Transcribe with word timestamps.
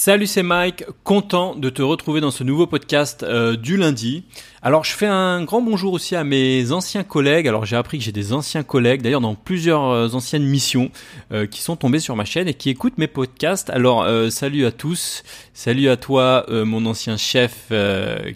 Salut, 0.00 0.28
c'est 0.28 0.44
Mike, 0.44 0.84
content 1.02 1.56
de 1.56 1.70
te 1.70 1.82
retrouver 1.82 2.20
dans 2.20 2.30
ce 2.30 2.44
nouveau 2.44 2.68
podcast 2.68 3.24
euh, 3.24 3.56
du 3.56 3.76
lundi. 3.76 4.22
Alors, 4.62 4.84
je 4.84 4.92
fais 4.92 5.08
un 5.08 5.42
grand 5.42 5.60
bonjour 5.60 5.92
aussi 5.92 6.14
à 6.14 6.22
mes 6.22 6.70
anciens 6.70 7.02
collègues. 7.02 7.48
Alors, 7.48 7.64
j'ai 7.64 7.74
appris 7.74 7.98
que 7.98 8.04
j'ai 8.04 8.12
des 8.12 8.32
anciens 8.32 8.62
collègues, 8.62 9.02
d'ailleurs 9.02 9.20
dans 9.20 9.34
plusieurs 9.34 9.90
euh, 9.90 10.08
anciennes 10.12 10.44
missions, 10.44 10.92
euh, 11.32 11.46
qui 11.46 11.62
sont 11.62 11.74
tombés 11.74 11.98
sur 11.98 12.14
ma 12.14 12.24
chaîne 12.24 12.46
et 12.46 12.54
qui 12.54 12.70
écoutent 12.70 12.96
mes 12.96 13.08
podcasts. 13.08 13.70
Alors, 13.70 14.06
salut 14.30 14.66
à 14.66 14.70
tous, 14.70 15.24
salut 15.52 15.88
à 15.88 15.96
toi, 15.96 16.46
mon 16.48 16.86
ancien 16.86 17.16
chef 17.16 17.72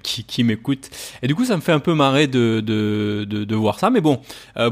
qui, 0.03 0.25
qui 0.25 0.43
m'écoute. 0.43 0.91
Et 1.23 1.29
du 1.29 1.37
coup, 1.37 1.45
ça 1.45 1.55
me 1.55 1.63
fait 1.63 1.71
un 1.71 1.79
peu 1.79 1.95
marrer 1.95 2.27
de, 2.27 2.59
de, 2.59 3.25
de, 3.25 3.45
de 3.45 3.55
voir 3.55 3.79
ça. 3.79 3.89
Mais 3.89 4.01
bon, 4.01 4.21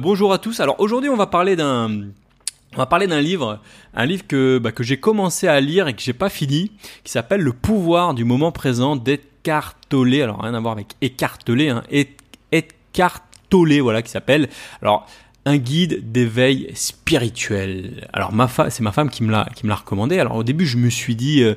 bonjour 0.00 0.32
à 0.32 0.38
tous. 0.38 0.58
Alors, 0.58 0.80
aujourd'hui, 0.80 1.08
on 1.08 1.16
va 1.16 1.28
parler 1.28 1.54
d'un 1.54 2.08
on 2.74 2.78
va 2.78 2.86
parler 2.86 3.06
d'un 3.06 3.20
livre, 3.20 3.60
un 3.94 4.06
livre 4.06 4.26
que, 4.26 4.58
bah, 4.58 4.70
que 4.70 4.82
j'ai 4.82 4.98
commencé 4.98 5.48
à 5.48 5.60
lire 5.60 5.88
et 5.88 5.94
que 5.94 6.02
j'ai 6.02 6.12
pas 6.12 6.28
fini, 6.28 6.70
qui 7.02 7.10
s'appelle 7.10 7.40
Le 7.40 7.52
pouvoir 7.52 8.14
du 8.14 8.24
moment 8.24 8.52
présent 8.52 8.96
Tolle. 9.88 10.14
Alors 10.14 10.42
rien 10.42 10.54
à 10.54 10.60
voir 10.60 10.74
avec 10.74 10.94
Tolle, 11.44 11.60
hein, 11.62 11.82
Tolle, 13.48 13.80
voilà, 13.80 14.02
qui 14.02 14.10
s'appelle. 14.10 14.48
Alors 14.82 15.06
un 15.46 15.56
guide 15.56 16.12
d'éveil 16.12 16.70
spirituel. 16.74 18.06
Alors 18.12 18.32
ma 18.32 18.46
femme, 18.46 18.68
c'est 18.70 18.82
ma 18.82 18.92
femme 18.92 19.08
qui 19.08 19.24
me 19.24 19.32
l'a 19.32 19.48
qui 19.56 19.64
me 19.64 19.70
l'a 19.70 19.76
recommandé. 19.76 20.18
Alors 20.18 20.36
au 20.36 20.44
début 20.44 20.66
je 20.66 20.76
me 20.76 20.90
suis 20.90 21.16
dit 21.16 21.42
euh, 21.42 21.54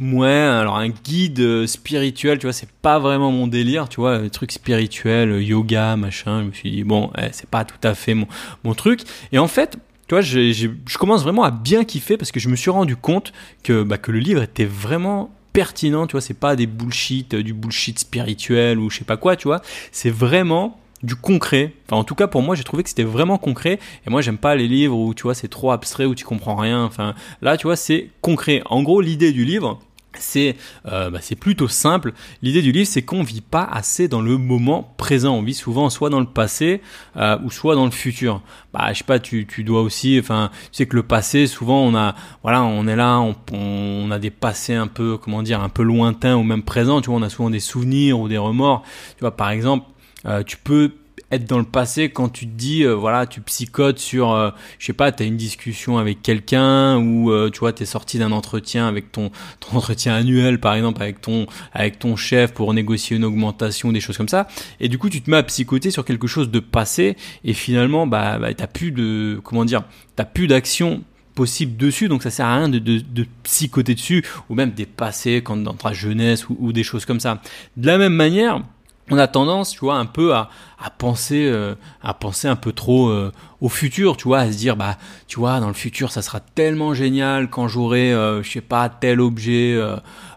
ouais, 0.00 0.28
alors 0.28 0.76
un 0.76 0.88
guide 0.88 1.40
euh, 1.40 1.66
spirituel, 1.66 2.38
tu 2.38 2.46
vois, 2.46 2.52
c'est 2.52 2.70
pas 2.82 2.98
vraiment 2.98 3.30
mon 3.30 3.46
délire, 3.46 3.88
tu 3.88 4.00
vois, 4.00 4.16
un 4.16 4.28
truc 4.28 4.52
spirituel, 4.52 5.42
yoga, 5.42 5.96
machin. 5.96 6.40
Je 6.42 6.46
me 6.48 6.52
suis 6.52 6.70
dit 6.70 6.84
bon, 6.84 7.10
eh, 7.16 7.28
c'est 7.32 7.48
pas 7.48 7.64
tout 7.64 7.78
à 7.82 7.94
fait 7.94 8.14
mon 8.14 8.26
mon 8.64 8.74
truc. 8.74 9.00
Et 9.32 9.38
en 9.38 9.48
fait, 9.48 9.78
je 10.22 10.98
commence 10.98 11.22
vraiment 11.22 11.44
à 11.44 11.50
bien 11.50 11.84
kiffer 11.84 12.16
parce 12.16 12.32
que 12.32 12.40
je 12.40 12.48
me 12.48 12.56
suis 12.56 12.70
rendu 12.70 12.96
compte 12.96 13.32
que, 13.62 13.82
bah, 13.82 13.98
que 13.98 14.12
le 14.12 14.18
livre 14.18 14.42
était 14.42 14.64
vraiment 14.64 15.30
pertinent, 15.54 16.06
tu 16.06 16.12
vois, 16.12 16.20
c'est 16.20 16.34
pas 16.34 16.56
des 16.56 16.66
bullshit, 16.66 17.32
euh, 17.32 17.42
du 17.42 17.54
bullshit 17.54 17.98
spirituel 17.98 18.78
ou 18.78 18.90
je 18.90 18.98
sais 18.98 19.04
pas 19.04 19.16
quoi, 19.16 19.36
tu 19.36 19.48
vois, 19.48 19.62
c'est 19.92 20.10
vraiment 20.10 20.78
du 21.02 21.14
concret. 21.14 21.72
Enfin, 21.86 21.96
en 21.96 22.04
tout 22.04 22.14
cas, 22.14 22.26
pour 22.26 22.42
moi, 22.42 22.54
j'ai 22.56 22.64
trouvé 22.64 22.82
que 22.82 22.88
c'était 22.88 23.04
vraiment 23.04 23.38
concret. 23.38 23.78
Et 24.06 24.10
moi, 24.10 24.22
j'aime 24.22 24.38
pas 24.38 24.56
les 24.56 24.66
livres 24.66 24.96
où, 24.96 25.14
tu 25.14 25.24
vois, 25.24 25.34
c'est 25.34 25.48
trop 25.48 25.70
abstrait, 25.70 26.06
où 26.06 26.14
tu 26.14 26.24
comprends 26.24 26.56
rien. 26.56 26.82
Enfin, 26.82 27.14
là, 27.42 27.56
tu 27.56 27.66
vois, 27.66 27.76
c'est 27.76 28.08
concret. 28.22 28.62
En 28.66 28.82
gros, 28.82 29.00
l'idée 29.00 29.30
du 29.30 29.44
livre, 29.44 29.78
c'est 30.18 30.56
euh, 30.86 31.10
bah, 31.10 31.18
c'est 31.20 31.36
plutôt 31.36 31.68
simple. 31.68 32.12
L'idée 32.42 32.62
du 32.62 32.72
livre, 32.72 32.86
c'est 32.86 33.02
qu'on 33.02 33.22
vit 33.22 33.40
pas 33.40 33.64
assez 33.64 34.08
dans 34.08 34.20
le 34.20 34.36
moment 34.38 34.94
présent. 34.96 35.36
On 35.36 35.42
vit 35.42 35.54
souvent 35.54 35.90
soit 35.90 36.10
dans 36.10 36.20
le 36.20 36.26
passé 36.26 36.80
euh, 37.16 37.38
ou 37.44 37.50
soit 37.50 37.74
dans 37.74 37.84
le 37.84 37.90
futur. 37.90 38.42
Bah, 38.72 38.92
je 38.92 38.98
sais 38.98 39.04
pas, 39.04 39.18
tu, 39.18 39.46
tu 39.46 39.64
dois 39.64 39.82
aussi, 39.82 40.18
enfin, 40.18 40.50
tu 40.52 40.68
sais 40.72 40.86
que 40.86 40.96
le 40.96 41.02
passé, 41.02 41.46
souvent, 41.46 41.80
on 41.80 41.94
a, 41.94 42.14
voilà, 42.42 42.62
on 42.62 42.86
est 42.86 42.96
là, 42.96 43.20
on, 43.20 43.34
on 43.52 44.10
a 44.10 44.18
des 44.18 44.30
passés 44.30 44.74
un 44.74 44.86
peu, 44.86 45.16
comment 45.16 45.42
dire, 45.42 45.60
un 45.60 45.68
peu 45.68 45.82
lointains 45.82 46.36
ou 46.36 46.42
même 46.42 46.62
présents. 46.62 47.00
Tu 47.00 47.10
vois, 47.10 47.18
on 47.18 47.22
a 47.22 47.30
souvent 47.30 47.50
des 47.50 47.60
souvenirs 47.60 48.18
ou 48.18 48.28
des 48.28 48.38
remords. 48.38 48.82
Tu 49.16 49.20
vois, 49.20 49.36
par 49.36 49.50
exemple, 49.50 49.86
euh, 50.26 50.42
tu 50.42 50.56
peux 50.56 50.92
être 51.34 51.48
dans 51.48 51.58
le 51.58 51.64
passé 51.64 52.08
quand 52.08 52.28
tu 52.28 52.46
te 52.46 52.52
dis 52.52 52.82
euh, 52.82 52.94
voilà 52.94 53.26
tu 53.26 53.40
psychotes 53.40 53.98
sur 53.98 54.32
euh, 54.32 54.50
je 54.78 54.86
sais 54.86 54.92
pas 54.92 55.12
tu 55.12 55.22
as 55.22 55.26
une 55.26 55.36
discussion 55.36 55.98
avec 55.98 56.22
quelqu'un 56.22 56.98
ou 56.98 57.30
euh, 57.30 57.50
tu 57.50 57.60
vois 57.60 57.72
tu 57.72 57.82
es 57.82 57.86
sorti 57.86 58.18
d'un 58.18 58.32
entretien 58.32 58.86
avec 58.86 59.12
ton 59.12 59.30
entretien 59.72 60.14
annuel 60.14 60.60
par 60.60 60.74
exemple 60.74 61.02
avec 61.02 61.20
ton 61.20 61.46
avec 61.72 61.98
ton 61.98 62.16
chef 62.16 62.52
pour 62.52 62.72
négocier 62.74 63.16
une 63.16 63.24
augmentation 63.24 63.92
des 63.92 64.00
choses 64.00 64.16
comme 64.16 64.28
ça 64.28 64.48
et 64.80 64.88
du 64.88 64.98
coup 64.98 65.10
tu 65.10 65.20
te 65.22 65.30
mets 65.30 65.36
à 65.36 65.42
psychoter 65.42 65.90
sur 65.90 66.04
quelque 66.04 66.26
chose 66.26 66.50
de 66.50 66.60
passé 66.60 67.16
et 67.44 67.52
finalement 67.52 68.06
bah, 68.06 68.38
bah 68.38 68.54
t'as 68.54 68.66
plus 68.66 68.92
de 68.92 69.40
comment 69.42 69.64
dire 69.64 69.84
t'as 70.16 70.24
plus 70.24 70.46
d'action 70.46 71.02
possible 71.34 71.76
dessus, 71.76 72.08
donc 72.08 72.22
ça 72.22 72.30
sert 72.30 72.46
à 72.46 72.58
rien 72.58 72.68
de, 72.68 72.78
de, 72.78 73.26
psychoter 73.42 73.94
dessus, 73.94 74.24
ou 74.48 74.54
même 74.54 74.70
des 74.70 74.86
passés 74.86 75.42
quand 75.42 75.56
dans 75.56 75.74
ta 75.74 75.92
jeunesse 75.92 76.48
ou 76.48 76.72
des 76.72 76.84
choses 76.84 77.04
comme 77.04 77.18
ça. 77.18 77.42
De 77.76 77.88
la 77.88 77.98
même 77.98 78.14
manière, 78.14 78.62
on 79.10 79.18
a 79.18 79.26
tendance, 79.26 79.72
tu 79.72 79.80
vois, 79.80 79.96
un 79.96 80.06
peu 80.06 80.34
à, 80.34 80.48
à 80.78 80.90
penser, 80.90 81.46
euh, 81.46 81.74
à 82.02 82.14
penser 82.14 82.48
un 82.48 82.56
peu 82.56 82.72
trop 82.72 83.08
euh, 83.08 83.32
au 83.64 83.70
futur, 83.70 84.18
tu 84.18 84.28
vois, 84.28 84.40
à 84.40 84.52
se 84.52 84.58
dire, 84.58 84.76
bah, 84.76 84.98
tu 85.26 85.38
vois, 85.38 85.58
dans 85.58 85.68
le 85.68 85.72
futur, 85.72 86.12
ça 86.12 86.20
sera 86.20 86.38
tellement 86.38 86.92
génial 86.92 87.48
quand 87.48 87.66
j'aurai, 87.66 88.12
euh, 88.12 88.42
je 88.42 88.50
sais 88.50 88.60
pas, 88.60 88.90
tel 88.90 89.22
objet 89.22 89.80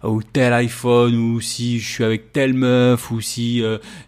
ou 0.03 0.23
tel 0.23 0.53
iPhone, 0.53 1.13
ou 1.13 1.41
si 1.41 1.79
je 1.79 1.91
suis 1.91 2.03
avec 2.05 2.31
telle 2.31 2.53
meuf, 2.53 3.11
ou 3.11 3.19
si 3.19 3.61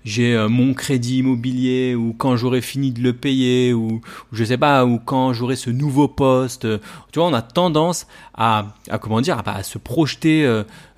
j'ai 0.05 0.47
mon 0.47 0.73
crédit 0.73 1.17
immobilier, 1.17 1.95
ou 1.95 2.13
quand 2.17 2.37
j'aurai 2.37 2.61
fini 2.61 2.91
de 2.91 3.01
le 3.01 3.11
payer, 3.11 3.73
ou, 3.73 3.99
je 4.31 4.43
sais 4.45 4.57
pas, 4.57 4.85
ou 4.85 4.99
quand 4.99 5.33
j'aurai 5.33 5.57
ce 5.57 5.69
nouveau 5.69 6.07
poste. 6.07 6.65
Tu 7.11 7.19
vois, 7.19 7.27
on 7.27 7.33
a 7.33 7.41
tendance 7.41 8.07
à, 8.35 8.67
à 8.89 8.99
comment 8.99 9.19
dire, 9.19 9.39
à, 9.45 9.51
à 9.51 9.63
se 9.63 9.77
projeter 9.77 10.47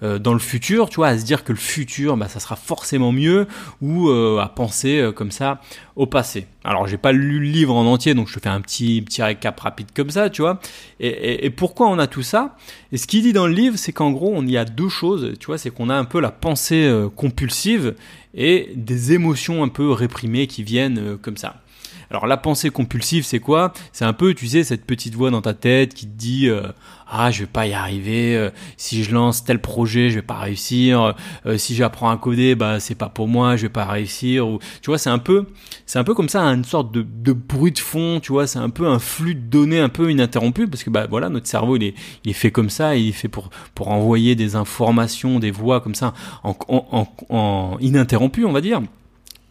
dans 0.01 0.33
le 0.33 0.39
futur, 0.39 0.89
tu 0.89 0.97
vois, 0.97 1.07
à 1.07 1.17
se 1.17 1.25
dire 1.25 1.43
que 1.43 1.53
le 1.53 1.57
futur, 1.57 2.17
bah, 2.17 2.27
ça 2.27 2.39
sera 2.39 2.55
forcément 2.55 3.11
mieux, 3.11 3.47
ou 3.81 4.09
à 4.11 4.49
penser 4.49 5.09
comme 5.15 5.31
ça 5.31 5.61
au 5.95 6.05
passé. 6.05 6.47
Alors 6.63 6.87
j'ai 6.87 6.97
pas 6.97 7.11
lu 7.11 7.39
le 7.39 7.45
livre 7.45 7.75
en 7.75 7.85
entier, 7.85 8.13
donc 8.13 8.27
je 8.27 8.35
te 8.35 8.39
fais 8.39 8.49
un 8.49 8.61
petit 8.61 9.01
petit 9.01 9.23
récap 9.23 9.59
rapide 9.59 9.87
comme 9.95 10.11
ça, 10.11 10.29
tu 10.29 10.41
vois. 10.41 10.59
Et, 10.99 11.49
pourquoi 11.49 11.87
on 11.89 11.97
a 11.97 12.07
tout 12.07 12.21
ça? 12.21 12.55
Et 12.91 12.97
ce 12.97 13.07
qu'il 13.07 13.23
dit 13.23 13.33
dans 13.33 13.47
le 13.47 13.53
livre, 13.53 13.77
c'est 13.77 13.93
qu'en 13.93 14.11
gros 14.11 14.31
on 14.35 14.45
y 14.45 14.57
a 14.57 14.65
deux 14.65 14.89
choses, 14.89 15.33
tu 15.39 15.47
vois, 15.47 15.57
c'est 15.57 15.71
qu'on 15.71 15.89
a 15.89 15.95
un 15.95 16.05
peu 16.05 16.19
la 16.19 16.31
pensée 16.31 16.83
euh, 16.83 17.09
compulsive 17.09 17.95
et 18.35 18.71
des 18.75 19.13
émotions 19.13 19.63
un 19.63 19.69
peu 19.69 19.91
réprimées 19.91 20.47
qui 20.47 20.63
viennent 20.63 20.99
euh, 20.99 21.17
comme 21.17 21.37
ça. 21.37 21.60
Alors 22.11 22.27
la 22.27 22.35
pensée 22.35 22.71
compulsive, 22.71 23.23
c'est 23.23 23.39
quoi? 23.39 23.71
C'est 23.93 24.03
un 24.03 24.11
peu, 24.11 24.33
tu 24.33 24.45
sais, 24.45 24.65
cette 24.65 24.85
petite 24.85 25.15
voix 25.15 25.31
dans 25.31 25.41
ta 25.41 25.53
tête 25.53 25.93
qui 25.93 26.05
te 26.07 26.17
dit 26.17 26.49
euh, 26.49 26.63
ah 27.09 27.31
je 27.31 27.41
vais 27.41 27.45
pas 27.45 27.67
y 27.67 27.73
arriver, 27.73 28.35
euh, 28.35 28.49
si 28.75 29.05
je 29.05 29.13
lance 29.13 29.45
tel 29.45 29.61
projet, 29.61 30.09
je 30.09 30.15
vais 30.15 30.21
pas 30.21 30.37
réussir, 30.39 31.15
euh, 31.45 31.57
si 31.57 31.73
j'apprends 31.73 32.09
à 32.09 32.17
coder, 32.17 32.55
bah 32.55 32.81
c'est 32.81 32.95
pas 32.95 33.07
pour 33.07 33.29
moi, 33.29 33.55
je 33.55 33.61
vais 33.61 33.69
pas 33.69 33.85
réussir. 33.85 34.45
Ou 34.45 34.59
tu 34.81 34.89
vois, 34.89 34.97
c'est 34.97 35.09
un 35.09 35.19
peu, 35.19 35.45
c'est 35.85 35.99
un 35.99 36.03
peu 36.03 36.13
comme 36.13 36.27
ça, 36.27 36.41
une 36.43 36.65
sorte 36.65 36.91
de, 36.91 37.31
bruit 37.31 37.71
de 37.71 37.79
fond, 37.79 38.19
tu 38.21 38.33
vois, 38.33 38.45
c'est 38.45 38.59
un 38.59 38.69
peu 38.69 38.87
un 38.87 38.99
flux 38.99 39.35
de 39.35 39.39
données 39.39 39.79
un 39.79 39.89
peu 39.89 40.11
ininterrompu 40.11 40.67
parce 40.67 40.83
que 40.83 40.89
bah 40.89 41.07
voilà, 41.09 41.29
notre 41.29 41.47
cerveau 41.47 41.77
il 41.77 41.93
est, 42.25 42.33
fait 42.33 42.51
comme 42.51 42.69
ça, 42.69 42.97
il 42.97 43.07
est 43.07 43.13
fait 43.13 43.29
pour 43.29 43.51
pour 43.73 43.87
envoyer 43.87 44.35
des 44.35 44.57
informations, 44.57 45.39
des 45.39 45.51
voix 45.51 45.79
comme 45.79 45.95
ça 45.95 46.13
en, 46.43 46.57
en, 46.67 46.87
en, 46.91 47.35
en 47.35 47.77
ininterrompu, 47.79 48.43
on 48.43 48.51
va 48.51 48.59
dire. 48.59 48.81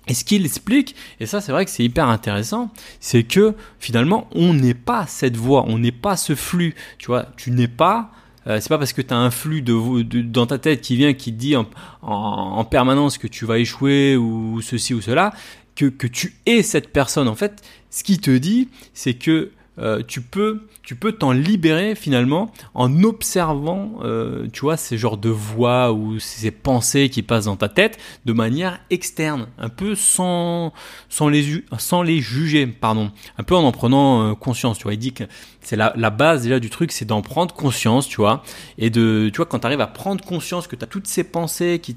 Et 0.09 0.15
ce 0.15 0.25
qu'il 0.25 0.45
explique, 0.45 0.97
et 1.21 1.27
ça 1.27 1.41
c'est 1.41 1.53
vrai 1.53 1.65
que 1.65 1.71
c'est 1.71 1.85
hyper 1.85 2.09
intéressant, 2.09 2.71
c'est 3.01 3.23
que 3.23 3.55
finalement 3.79 4.29
on 4.33 4.55
n'est 4.55 4.75
pas 4.75 5.07
cette 5.07 5.37
voix, 5.37 5.65
on 5.69 5.79
n'est 5.79 5.93
pas 5.93 6.17
ce 6.17 6.35
flux. 6.35 6.75
Tu 6.99 7.07
vois, 7.07 7.27
tu 7.37 7.51
n'es 7.51 7.69
pas 7.69 8.11
euh, 8.47 8.59
c'est 8.61 8.71
pas 8.71 8.79
parce 8.79 8.95
que 8.95 9.03
tu 9.03 9.13
as 9.13 9.19
un 9.19 9.31
flux 9.31 9.61
de, 9.61 10.23
dans 10.23 10.47
ta 10.47 10.59
tête 10.59 10.81
qui 10.81 10.97
vient 10.97 11.13
qui 11.13 11.33
te 11.33 11.39
dit 11.39 11.57
en, 11.57 11.67
en, 12.01 12.65
permanence 12.65 13.19
que 13.19 13.27
tu 13.27 13.45
vas 13.45 13.59
échouer 13.59 14.17
ou 14.17 14.63
ceci 14.63 14.95
ou 14.95 15.03
cela 15.03 15.35
que, 15.77 15.87
que 15.87 16.07
tu 16.07 16.35
es 16.47 16.63
cette 16.63 16.93
personne. 16.93 17.29
En 17.29 17.35
fait, 17.35 17.63
ce 17.91 18.03
qui 18.03 18.19
te 18.19 18.31
dit, 18.31 18.69
c'est 18.95 19.15
que 19.15 19.51
euh, 19.81 20.03
tu 20.07 20.21
peux 20.21 20.61
tu 20.83 20.95
peux 20.95 21.13
t'en 21.13 21.33
libérer 21.33 21.95
finalement 21.95 22.53
en 22.75 23.03
observant 23.05 24.01
euh, 24.03 24.47
tu 24.53 24.63
vois 24.63 24.77
ces 24.77 24.99
genres 24.99 25.17
de 25.17 25.29
voix 25.29 25.93
ou 25.93 26.19
ces 26.19 26.51
pensées 26.51 27.09
qui 27.09 27.23
passent 27.23 27.45
dans 27.45 27.57
ta 27.57 27.69
tête 27.69 27.99
de 28.25 28.33
manière 28.33 28.81
externe 28.91 29.47
un 29.59 29.69
peu 29.69 29.95
sans 29.95 30.73
sans 31.09 31.29
les 31.29 31.65
sans 31.79 32.03
les 32.03 32.21
juger 32.21 32.67
pardon. 32.67 33.11
Un 33.39 33.43
peu 33.43 33.55
en 33.55 33.65
en 33.65 33.73
prenant 33.73 34.31
euh, 34.31 34.35
conscience 34.35 34.79
tu 34.79 34.85
vois. 34.85 34.95
Il 34.95 34.99
dit 34.99 35.13
que 35.13 35.25
c'est 35.63 35.77
la, 35.77 35.93
la 35.97 36.11
base 36.11 36.43
déjà 36.43 36.59
du 36.59 36.71
truc 36.71 36.93
c'est 36.93 37.05
d'en 37.05 37.23
prendre 37.23 37.55
conscience 37.55 38.09
tu 38.09 38.17
vois. 38.17 38.43
Et 38.79 38.91
de 38.91 39.31
tu 39.33 39.37
vois 39.37 39.47
quand 39.47 39.61
tu 39.61 39.67
arrives 39.67 39.81
à 39.81 39.87
prendre 39.87 40.25
conscience 40.25 40.67
que 40.67 40.77
tu 40.77 40.85
as 40.85 40.89
toutes 40.89 41.07
ces 41.07 41.25
pensées 41.25 41.81
qui, 41.81 41.95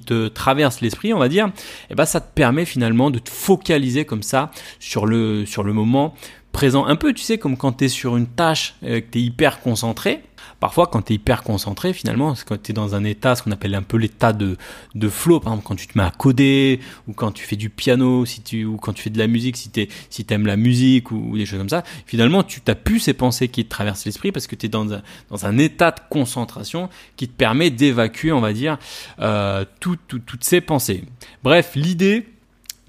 te 0.00 0.28
traversent 0.28 0.80
l'esprit 0.80 1.14
on 1.14 1.18
va 1.18 1.28
dire 1.28 1.46
et 1.46 1.50
eh 1.90 1.94
ben 1.94 2.04
ça 2.04 2.20
te 2.20 2.32
permet 2.34 2.64
finalement 2.64 3.10
de 3.10 3.18
te 3.18 3.30
focaliser 3.30 4.04
comme 4.04 4.22
ça 4.22 4.50
sur 4.78 5.06
le 5.06 5.46
sur 5.46 5.62
le 5.62 5.72
moment 5.72 6.14
présent. 6.54 6.86
Un 6.86 6.96
peu, 6.96 7.12
tu 7.12 7.22
sais, 7.22 7.36
comme 7.36 7.58
quand 7.58 7.72
tu 7.72 7.84
es 7.84 7.88
sur 7.88 8.16
une 8.16 8.26
tâche, 8.26 8.76
euh, 8.84 9.00
que 9.00 9.06
tu 9.10 9.18
es 9.18 9.22
hyper 9.22 9.60
concentré. 9.60 10.22
Parfois, 10.60 10.86
quand 10.86 11.02
tu 11.02 11.12
es 11.12 11.16
hyper 11.16 11.42
concentré, 11.42 11.92
finalement, 11.92 12.34
c'est 12.34 12.46
quand 12.46 12.62
tu 12.62 12.70
es 12.70 12.74
dans 12.74 12.94
un 12.94 13.04
état, 13.04 13.34
ce 13.34 13.42
qu'on 13.42 13.50
appelle 13.50 13.74
un 13.74 13.82
peu 13.82 13.98
l'état 13.98 14.32
de, 14.32 14.56
de 14.94 15.08
flow, 15.08 15.40
par 15.40 15.52
exemple, 15.52 15.66
quand 15.66 15.74
tu 15.74 15.86
te 15.86 15.98
mets 15.98 16.04
à 16.04 16.10
coder, 16.10 16.80
ou 17.08 17.12
quand 17.12 17.32
tu 17.32 17.44
fais 17.44 17.56
du 17.56 17.68
piano, 17.68 18.24
si 18.24 18.40
tu, 18.40 18.64
ou 18.64 18.76
quand 18.76 18.92
tu 18.92 19.02
fais 19.02 19.10
de 19.10 19.18
la 19.18 19.26
musique, 19.26 19.56
si 19.56 19.70
tu 19.70 19.88
si 20.08 20.24
aimes 20.30 20.46
la 20.46 20.56
musique, 20.56 21.10
ou, 21.10 21.36
des 21.36 21.44
choses 21.44 21.58
comme 21.58 21.68
ça, 21.68 21.82
finalement, 22.06 22.42
tu 22.42 22.60
t'as 22.60 22.76
plus 22.76 23.00
ces 23.00 23.14
pensées 23.14 23.48
qui 23.48 23.64
te 23.64 23.70
traversent 23.70 24.06
l'esprit 24.06 24.32
parce 24.32 24.46
que 24.46 24.54
tu 24.54 24.66
es 24.66 24.68
dans 24.68 24.90
un, 24.92 25.02
dans 25.30 25.44
un 25.44 25.58
état 25.58 25.90
de 25.90 26.00
concentration 26.08 26.88
qui 27.16 27.28
te 27.28 27.36
permet 27.36 27.70
d'évacuer, 27.70 28.32
on 28.32 28.40
va 28.40 28.52
dire, 28.52 28.78
euh, 29.20 29.64
toutes 29.80 30.44
ces 30.44 30.60
pensées. 30.60 31.04
Bref, 31.42 31.72
l'idée, 31.74 32.26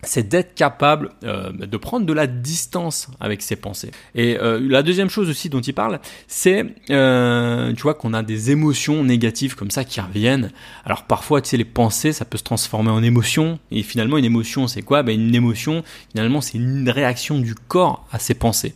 c'est 0.06 0.28
d'être 0.28 0.56
capable 0.56 1.12
euh, 1.24 1.52
de 1.52 1.78
prendre 1.78 2.06
de 2.06 2.14
la 2.14 2.28
distance 2.28 3.10
avec 3.20 3.42
ses 3.42 3.56
pensées. 3.56 3.92
Et 4.14 4.38
euh, 4.40 4.60
la 4.62 4.84
deuxième 4.84 5.10
chose 5.10 5.30
aussi 5.30 5.50
dont 5.50 5.62
il 5.62 5.74
parle, 5.74 6.00
c'est, 6.28 6.66
euh, 6.90 7.74
tu 7.74 7.82
vois, 7.82 7.94
qu'on 7.94 8.14
a 8.14 8.24
des 8.24 8.52
émotions 8.52 9.04
négatives 9.04 9.56
comme 9.56 9.72
ça 9.72 9.84
qui 9.84 10.00
reviennent. 10.00 10.52
Alors 10.86 11.04
parfois, 11.04 11.42
tu 11.42 11.50
sais, 11.50 11.58
les 11.58 11.66
pensées, 11.66 12.14
ça 12.14 12.26
peut 12.26 12.38
se 12.38 12.44
transformer 12.44 12.92
en 12.92 13.04
émotion. 13.04 13.60
Et 13.72 13.84
finalement, 13.84 14.18
une 14.18 14.26
émotion, 14.26 14.68
c'est 14.68 14.82
quoi? 14.82 15.04
Ben, 15.04 15.20
Une 15.20 15.36
émotion, 15.36 15.84
finalement, 16.12 16.42
c'est 16.42 16.58
une 16.58 16.90
réaction 16.90 17.40
du 17.40 17.56
corps 17.56 18.08
à 18.12 18.20
ses 18.20 18.34
pensées. 18.34 18.76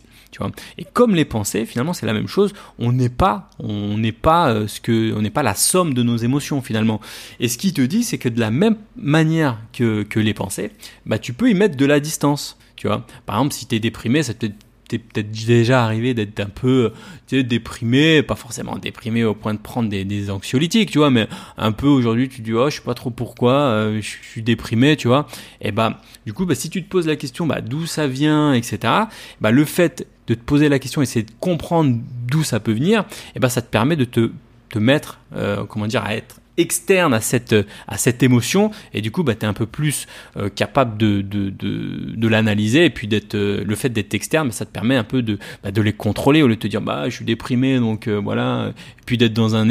Et 0.78 0.84
comme 0.84 1.14
les 1.14 1.24
pensées, 1.24 1.66
finalement, 1.66 1.92
c'est 1.92 2.06
la 2.06 2.12
même 2.12 2.28
chose. 2.28 2.52
On 2.78 2.92
n'est 2.92 3.08
pas, 3.08 3.50
on 3.58 3.98
n'est 3.98 4.12
pas 4.12 4.50
euh, 4.50 4.66
ce 4.66 4.80
que, 4.80 5.12
on 5.14 5.22
n'est 5.22 5.30
pas 5.30 5.42
la 5.42 5.54
somme 5.54 5.94
de 5.94 6.02
nos 6.02 6.16
émotions 6.16 6.62
finalement. 6.62 7.00
Et 7.40 7.48
ce 7.48 7.58
qui 7.58 7.72
te 7.72 7.82
dit, 7.82 8.04
c'est 8.04 8.18
que 8.18 8.28
de 8.28 8.40
la 8.40 8.50
même 8.50 8.76
manière 8.96 9.58
que, 9.72 10.02
que 10.02 10.20
les 10.20 10.34
pensées, 10.34 10.70
bah, 11.06 11.18
tu 11.18 11.32
peux 11.32 11.50
y 11.50 11.54
mettre 11.54 11.76
de 11.76 11.86
la 11.86 12.00
distance. 12.00 12.58
Tu 12.76 12.86
vois. 12.86 13.06
Par 13.26 13.36
exemple, 13.36 13.54
si 13.54 13.66
tu 13.66 13.74
es 13.74 13.80
déprimé, 13.80 14.22
ça 14.22 14.34
peut 14.34 14.50
t'es 14.90 14.98
peut-être 14.98 15.30
déjà 15.30 15.84
arrivé 15.84 16.14
d'être 16.14 16.40
un 16.40 16.48
peu 16.48 16.92
sais, 17.28 17.44
déprimé, 17.44 18.24
pas 18.24 18.34
forcément 18.34 18.76
déprimé 18.76 19.22
au 19.22 19.34
point 19.34 19.54
de 19.54 19.60
prendre 19.60 19.88
des, 19.88 20.30
anxiolytiques, 20.30 20.90
tu 20.90 20.98
vois, 20.98 21.10
mais 21.10 21.28
un 21.56 21.70
peu 21.70 21.86
aujourd'hui 21.86 22.28
tu 22.28 22.40
dis 22.40 22.52
oh 22.52 22.68
je 22.68 22.76
sais 22.76 22.82
pas 22.82 22.94
trop 22.94 23.10
pourquoi, 23.10 23.52
euh, 23.52 24.00
je 24.02 24.16
suis 24.28 24.42
déprimé, 24.42 24.96
tu 24.96 25.06
vois. 25.06 25.28
Et 25.60 25.70
bah 25.70 26.00
du 26.26 26.32
coup 26.32 26.44
bah 26.44 26.56
si 26.56 26.70
tu 26.70 26.82
te 26.82 26.88
poses 26.88 27.06
la 27.06 27.14
question 27.14 27.46
bah 27.46 27.60
d'où 27.60 27.86
ça 27.86 28.08
vient, 28.08 28.52
etc. 28.52 28.92
Bah 29.40 29.52
le 29.52 29.64
fait 29.64 30.08
de 30.26 30.34
te 30.34 30.42
poser 30.42 30.68
la 30.68 30.80
question 30.80 31.02
essayer 31.02 31.24
de 31.24 31.32
comprendre 31.38 31.96
d'où 32.26 32.42
ça 32.42 32.58
peut 32.58 32.72
venir, 32.72 33.04
et 33.36 33.38
bah 33.38 33.48
ça 33.48 33.62
te 33.62 33.68
permet 33.68 33.94
de 33.94 34.04
te 34.04 34.32
te 34.70 34.78
mettre, 34.78 35.18
euh, 35.34 35.64
comment 35.66 35.86
dire, 35.86 36.04
à 36.04 36.14
être 36.14 36.40
externe 36.60 37.14
à 37.14 37.20
cette, 37.20 37.54
à 37.88 37.98
cette 37.98 38.22
émotion. 38.22 38.70
Et 38.94 39.00
du 39.00 39.10
coup 39.10 39.22
bah, 39.22 39.34
tu 39.34 39.44
es 39.44 39.48
un 39.48 39.52
peu 39.52 39.66
plus 39.66 40.06
euh, 40.36 40.48
capable 40.48 40.96
de, 40.98 42.28
l'analyser 42.28 42.84
et 42.84 42.90
puis 42.90 43.08
d'être 43.08 43.34
euh, 43.34 43.64
le 43.64 43.74
fait 43.74 43.88
d'être 43.88 44.14
externe 44.14 44.52
ça 44.52 44.64
te 44.64 44.70
permet 44.70 44.94
un 44.94 45.04
peu 45.04 45.22
de, 45.22 45.38
bah, 45.64 45.72
de 45.72 45.82
les 45.82 45.92
contrôler 45.92 46.42
au 46.42 46.48
lieu 46.48 46.54
de 46.54 46.60
te 46.60 46.68
dire 46.68 46.80
bah 46.80 47.08
je 47.08 47.16
suis 47.16 47.24
déprimé 47.24 47.78
donc 47.78 48.06
euh, 48.06 48.20
voilà. 48.22 48.72
Puis 49.06 49.18
d'être 49.18 49.32
dans 49.32 49.56
un, 49.56 49.66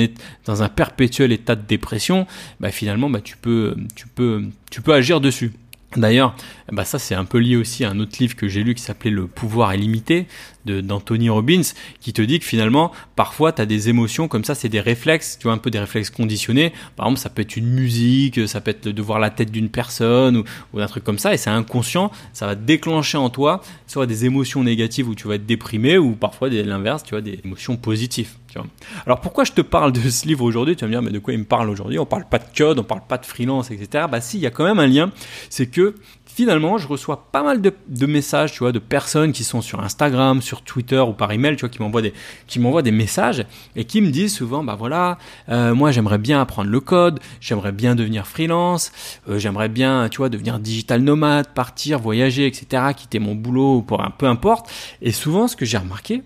dans 0.45 0.63
un 0.63 0.69
perpétuel 0.69 1.31
état 1.31 1.55
de 1.55 1.65
dépression 1.65 2.27
bah, 2.59 2.71
finalement 2.71 3.09
bah, 3.09 3.21
tu, 3.21 3.37
peux, 3.37 3.75
tu, 3.95 4.07
peux, 4.07 4.43
tu 4.69 4.81
peux 4.81 4.93
agir 4.93 5.21
dessus 5.21 5.51
D'ailleurs, 5.95 6.35
bah 6.71 6.85
ça 6.85 6.99
c'est 6.99 7.15
un 7.15 7.25
peu 7.25 7.39
lié 7.39 7.55
aussi 7.55 7.83
à 7.83 7.89
un 7.89 7.99
autre 7.99 8.17
livre 8.19 8.35
que 8.35 8.47
j'ai 8.47 8.63
lu 8.63 8.75
qui 8.75 8.83
s'appelait 8.83 9.09
Le 9.09 9.25
pouvoir 9.25 9.73
illimité 9.73 10.27
d'Anthony 10.65 11.29
Robbins, 11.29 11.63
qui 11.99 12.13
te 12.13 12.21
dit 12.21 12.37
que 12.37 12.45
finalement, 12.45 12.91
parfois 13.15 13.51
tu 13.53 13.63
as 13.63 13.65
des 13.65 13.89
émotions 13.89 14.27
comme 14.27 14.43
ça, 14.43 14.53
c'est 14.53 14.69
des 14.69 14.81
réflexes, 14.81 15.39
tu 15.39 15.45
vois, 15.45 15.53
un 15.53 15.57
peu 15.57 15.71
des 15.71 15.79
réflexes 15.79 16.11
conditionnés. 16.11 16.73
Par 16.95 17.07
exemple, 17.07 17.19
ça 17.19 17.31
peut 17.31 17.41
être 17.41 17.57
une 17.57 17.69
musique, 17.69 18.47
ça 18.47 18.61
peut 18.61 18.69
être 18.69 18.87
de 18.87 19.01
voir 19.01 19.17
la 19.17 19.31
tête 19.31 19.49
d'une 19.49 19.69
personne 19.69 20.37
ou, 20.37 20.43
ou 20.73 20.79
un 20.79 20.85
truc 20.85 21.03
comme 21.03 21.17
ça, 21.17 21.33
et 21.33 21.37
c'est 21.37 21.49
inconscient, 21.49 22.11
ça 22.33 22.45
va 22.45 22.53
déclencher 22.53 23.17
en 23.17 23.31
toi 23.31 23.61
soit 23.87 24.05
des 24.05 24.25
émotions 24.25 24.63
négatives 24.63 25.09
où 25.09 25.15
tu 25.15 25.27
vas 25.27 25.35
être 25.35 25.47
déprimé, 25.47 25.97
ou 25.97 26.11
parfois 26.11 26.49
l'inverse, 26.49 27.03
tu 27.03 27.11
vois, 27.11 27.21
des 27.21 27.39
émotions 27.43 27.77
positives. 27.77 28.38
Alors 29.05 29.21
pourquoi 29.21 29.43
je 29.43 29.51
te 29.51 29.61
parle 29.61 29.91
de 29.91 30.09
ce 30.09 30.27
livre 30.27 30.43
aujourd'hui? 30.43 30.75
Tu 30.75 30.81
vas 30.81 30.87
me 30.87 30.93
dire, 30.93 31.01
mais 31.01 31.11
de 31.11 31.19
quoi 31.19 31.33
il 31.33 31.39
me 31.39 31.45
parle 31.45 31.69
aujourd'hui? 31.69 31.99
On 31.99 32.05
parle 32.05 32.25
pas 32.29 32.39
de 32.39 32.45
code, 32.55 32.79
on 32.79 32.83
parle 32.83 33.01
pas 33.07 33.17
de 33.17 33.25
freelance, 33.25 33.71
etc. 33.71 34.05
Bah 34.09 34.21
si, 34.21 34.37
il 34.37 34.41
y 34.41 34.47
a 34.47 34.51
quand 34.51 34.63
même 34.63 34.79
un 34.79 34.87
lien. 34.87 35.11
C'est 35.49 35.67
que 35.67 35.95
finalement, 36.39 36.77
je 36.77 36.87
reçois 36.87 37.27
pas 37.33 37.43
mal 37.43 37.59
de, 37.59 38.05
messages, 38.05 38.53
tu 38.53 38.59
vois, 38.59 38.71
de 38.71 38.79
personnes 38.79 39.33
qui 39.33 39.43
sont 39.43 39.61
sur 39.61 39.81
Instagram, 39.81 40.41
sur 40.41 40.61
Twitter 40.61 40.99
ou 40.99 41.11
par 41.11 41.31
email, 41.33 41.57
tu 41.57 41.61
vois, 41.61 41.69
qui 41.69 41.81
m'envoient 41.81 42.01
des, 42.01 42.13
qui 42.47 42.59
m'envoient 42.59 42.81
des 42.81 42.91
messages 42.91 43.45
et 43.75 43.83
qui 43.83 43.99
me 43.99 44.09
disent 44.09 44.35
souvent, 44.35 44.63
bah 44.63 44.75
voilà, 44.75 45.17
euh, 45.49 45.75
moi 45.75 45.91
j'aimerais 45.91 46.17
bien 46.17 46.39
apprendre 46.39 46.69
le 46.69 46.79
code, 46.79 47.19
j'aimerais 47.41 47.73
bien 47.73 47.93
devenir 47.93 48.25
freelance, 48.25 48.93
euh, 49.27 49.37
j'aimerais 49.37 49.67
bien, 49.67 50.07
tu 50.09 50.19
vois, 50.19 50.29
devenir 50.29 50.59
digital 50.59 51.01
nomade, 51.01 51.49
partir, 51.53 51.99
voyager, 51.99 52.47
etc., 52.47 52.83
quitter 52.95 53.19
mon 53.19 53.35
boulot 53.35 53.81
pour 53.81 54.01
un 54.01 54.09
peu 54.09 54.25
importe. 54.25 54.71
Et 55.01 55.11
souvent, 55.11 55.49
ce 55.49 55.57
que 55.57 55.65
j'ai 55.65 55.77
remarqué, 55.77 56.23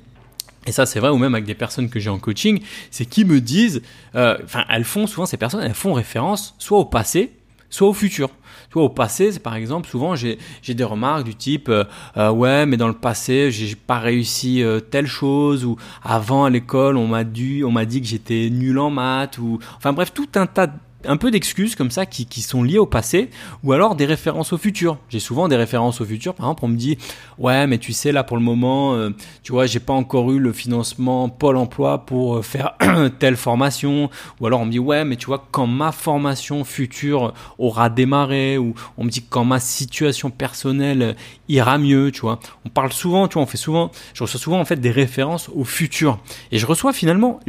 et 0.65 0.71
ça, 0.71 0.85
c'est 0.85 0.99
vrai, 0.99 1.09
ou 1.09 1.17
même 1.17 1.33
avec 1.35 1.45
des 1.45 1.55
personnes 1.55 1.89
que 1.89 1.99
j'ai 1.99 2.09
en 2.09 2.19
coaching, 2.19 2.61
c'est 2.89 3.05
qui 3.05 3.25
me 3.25 3.41
disent, 3.41 3.81
euh, 4.15 4.37
enfin, 4.43 4.65
elles 4.69 4.85
font 4.85 5.07
souvent 5.07 5.25
ces 5.25 5.37
personnes, 5.37 5.61
elles 5.61 5.73
font 5.73 5.93
référence 5.93 6.55
soit 6.57 6.79
au 6.79 6.85
passé, 6.85 7.31
soit 7.69 7.87
au 7.87 7.93
futur. 7.93 8.29
Tu 8.69 8.75
vois, 8.75 8.83
au 8.83 8.89
passé, 8.89 9.31
c'est 9.31 9.39
par 9.39 9.55
exemple, 9.55 9.87
souvent 9.87 10.15
j'ai 10.15 10.37
des 10.67 10.83
remarques 10.83 11.25
du 11.25 11.35
type 11.35 11.69
euh, 11.69 11.83
euh, 12.17 12.31
ouais, 12.31 12.65
mais 12.65 12.77
dans 12.77 12.87
le 12.87 12.93
passé, 12.93 13.51
j'ai 13.51 13.75
pas 13.75 13.99
réussi 13.99 14.63
telle 14.89 15.05
chose 15.07 15.65
ou 15.65 15.75
avant 16.01 16.45
à 16.45 16.49
l'école, 16.49 16.97
on 16.97 17.07
m'a 17.07 17.23
dit, 17.23 17.63
on 17.63 17.71
m'a 17.71 17.85
dit 17.85 18.01
que 18.01 18.07
j'étais 18.07 18.49
nul 18.49 18.79
en 18.79 18.89
maths 18.89 19.37
ou 19.37 19.59
enfin 19.77 19.91
bref, 19.91 20.13
tout 20.13 20.29
un 20.35 20.47
tas 20.47 20.67
de 20.67 20.73
un 21.05 21.17
peu 21.17 21.31
d'excuses 21.31 21.75
comme 21.75 21.91
ça 21.91 22.05
qui, 22.05 22.41
sont 22.41 22.63
liées 22.63 22.77
au 22.77 22.85
passé 22.85 23.29
ou 23.63 23.73
alors 23.73 23.95
des 23.95 24.05
références 24.05 24.53
au 24.53 24.57
futur. 24.57 24.97
J'ai 25.09 25.19
souvent 25.19 25.47
des 25.47 25.55
références 25.55 26.01
au 26.01 26.05
futur. 26.05 26.33
Par 26.33 26.47
exemple, 26.47 26.65
on 26.65 26.67
me 26.67 26.75
dit 26.75 26.97
ouais, 27.37 27.67
mais 27.67 27.77
tu 27.77 27.93
sais 27.93 28.11
là 28.11 28.23
pour 28.23 28.37
le 28.37 28.43
moment, 28.43 28.95
euh, 28.95 29.11
tu 29.43 29.51
vois, 29.51 29.65
j'ai 29.65 29.79
pas 29.79 29.93
encore 29.93 30.31
eu 30.31 30.39
le 30.39 30.51
financement 30.51 31.29
Pôle 31.29 31.57
Emploi 31.57 32.05
pour 32.05 32.37
euh, 32.37 32.41
faire 32.41 32.75
telle 33.19 33.37
formation. 33.37 34.09
Ou 34.39 34.47
alors 34.47 34.61
on 34.61 34.65
me 34.65 34.71
dit 34.71 34.79
ouais, 34.79 35.05
mais 35.05 35.15
tu 35.15 35.27
vois 35.27 35.47
quand 35.51 35.67
ma 35.67 35.91
formation 35.91 36.63
future 36.63 37.33
aura 37.57 37.89
démarré 37.89 38.57
ou 38.57 38.73
on 38.97 39.03
me 39.03 39.09
dit 39.09 39.23
quand 39.27 39.45
ma 39.45 39.59
situation 39.59 40.29
personnelle 40.29 41.15
ira 41.49 41.77
mieux. 41.77 42.11
Tu 42.11 42.21
vois, 42.21 42.39
on 42.65 42.69
parle 42.69 42.91
souvent, 42.91 43.27
tu 43.27 43.35
vois, 43.35 43.43
on 43.43 43.47
fait 43.47 43.57
souvent, 43.57 43.91
je 44.13 44.23
reçois 44.23 44.39
souvent 44.39 44.59
en 44.59 44.65
fait 44.65 44.77
des 44.77 44.91
références 44.91 45.49
au 45.53 45.63
futur 45.63 46.19
et 46.51 46.57
je 46.57 46.65
reçois 46.65 46.93
finalement 46.93 47.39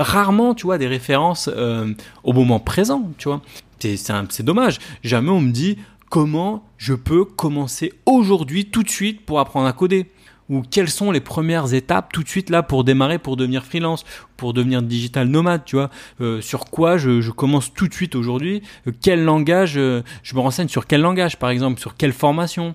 rarement, 0.00 0.54
tu 0.54 0.66
vois, 0.66 0.78
des 0.78 0.86
références 0.86 1.48
euh, 1.54 1.92
au 2.24 2.32
moment 2.32 2.58
présent, 2.58 3.10
tu 3.18 3.28
vois. 3.28 3.42
C'est 3.78 4.42
dommage. 4.42 4.78
Jamais 5.02 5.30
on 5.30 5.40
me 5.40 5.52
dit 5.52 5.78
comment 6.10 6.64
je 6.76 6.92
peux 6.92 7.24
commencer 7.24 7.92
aujourd'hui, 8.04 8.66
tout 8.66 8.82
de 8.82 8.90
suite, 8.90 9.24
pour 9.24 9.40
apprendre 9.40 9.66
à 9.66 9.72
coder 9.72 10.10
ou 10.50 10.62
quelles 10.68 10.90
sont 10.90 11.10
les 11.10 11.20
premières 11.20 11.72
étapes 11.72 12.12
tout 12.12 12.22
de 12.22 12.28
suite 12.28 12.50
là 12.50 12.62
pour 12.62 12.84
démarrer, 12.84 13.18
pour 13.18 13.36
devenir 13.36 13.64
freelance, 13.64 14.04
pour 14.36 14.52
devenir 14.52 14.82
digital 14.82 15.28
nomade, 15.28 15.62
tu 15.64 15.76
vois, 15.76 15.88
euh, 16.20 16.42
sur 16.42 16.66
quoi 16.66 16.98
je, 16.98 17.30
commence 17.30 17.72
tout 17.72 17.88
de 17.88 17.94
suite 17.94 18.14
aujourd'hui, 18.14 18.62
euh, 18.86 18.92
quel 19.00 19.24
langage, 19.24 19.74
je 19.74 20.34
me 20.34 20.40
renseigne 20.40 20.68
sur 20.68 20.86
quel 20.86 21.00
langage 21.00 21.38
par 21.38 21.48
exemple, 21.48 21.80
sur 21.80 21.96
quelle 21.96 22.12
formation, 22.12 22.74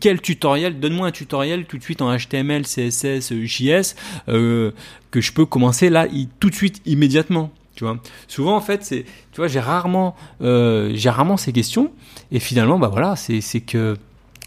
quel 0.00 0.22
tutoriel, 0.22 0.80
donne-moi 0.80 1.08
un 1.08 1.12
tutoriel 1.12 1.66
tout 1.66 1.76
de 1.76 1.82
suite 1.82 2.00
en 2.00 2.16
HTML, 2.16 2.62
CSS, 2.62 3.34
JS, 3.44 3.94
que 4.26 4.72
je 5.20 5.32
peux 5.32 5.44
commencer 5.44 5.90
là 5.90 6.06
tout 6.40 6.48
de 6.48 6.54
suite 6.54 6.80
immédiatement 6.86 7.50
tu 7.76 7.84
vois? 7.84 7.98
Souvent 8.26 8.56
en 8.56 8.60
fait 8.60 8.82
c'est 8.82 9.04
tu 9.32 9.36
vois 9.36 9.46
j'ai 9.46 9.60
rarement 9.60 10.16
euh, 10.42 10.90
j'ai 10.94 11.10
rarement 11.10 11.36
ces 11.36 11.52
questions. 11.52 11.92
Et 12.32 12.40
finalement 12.40 12.78
bah 12.78 12.88
voilà 12.88 13.14
c'est 13.14 13.40
c'est 13.40 13.60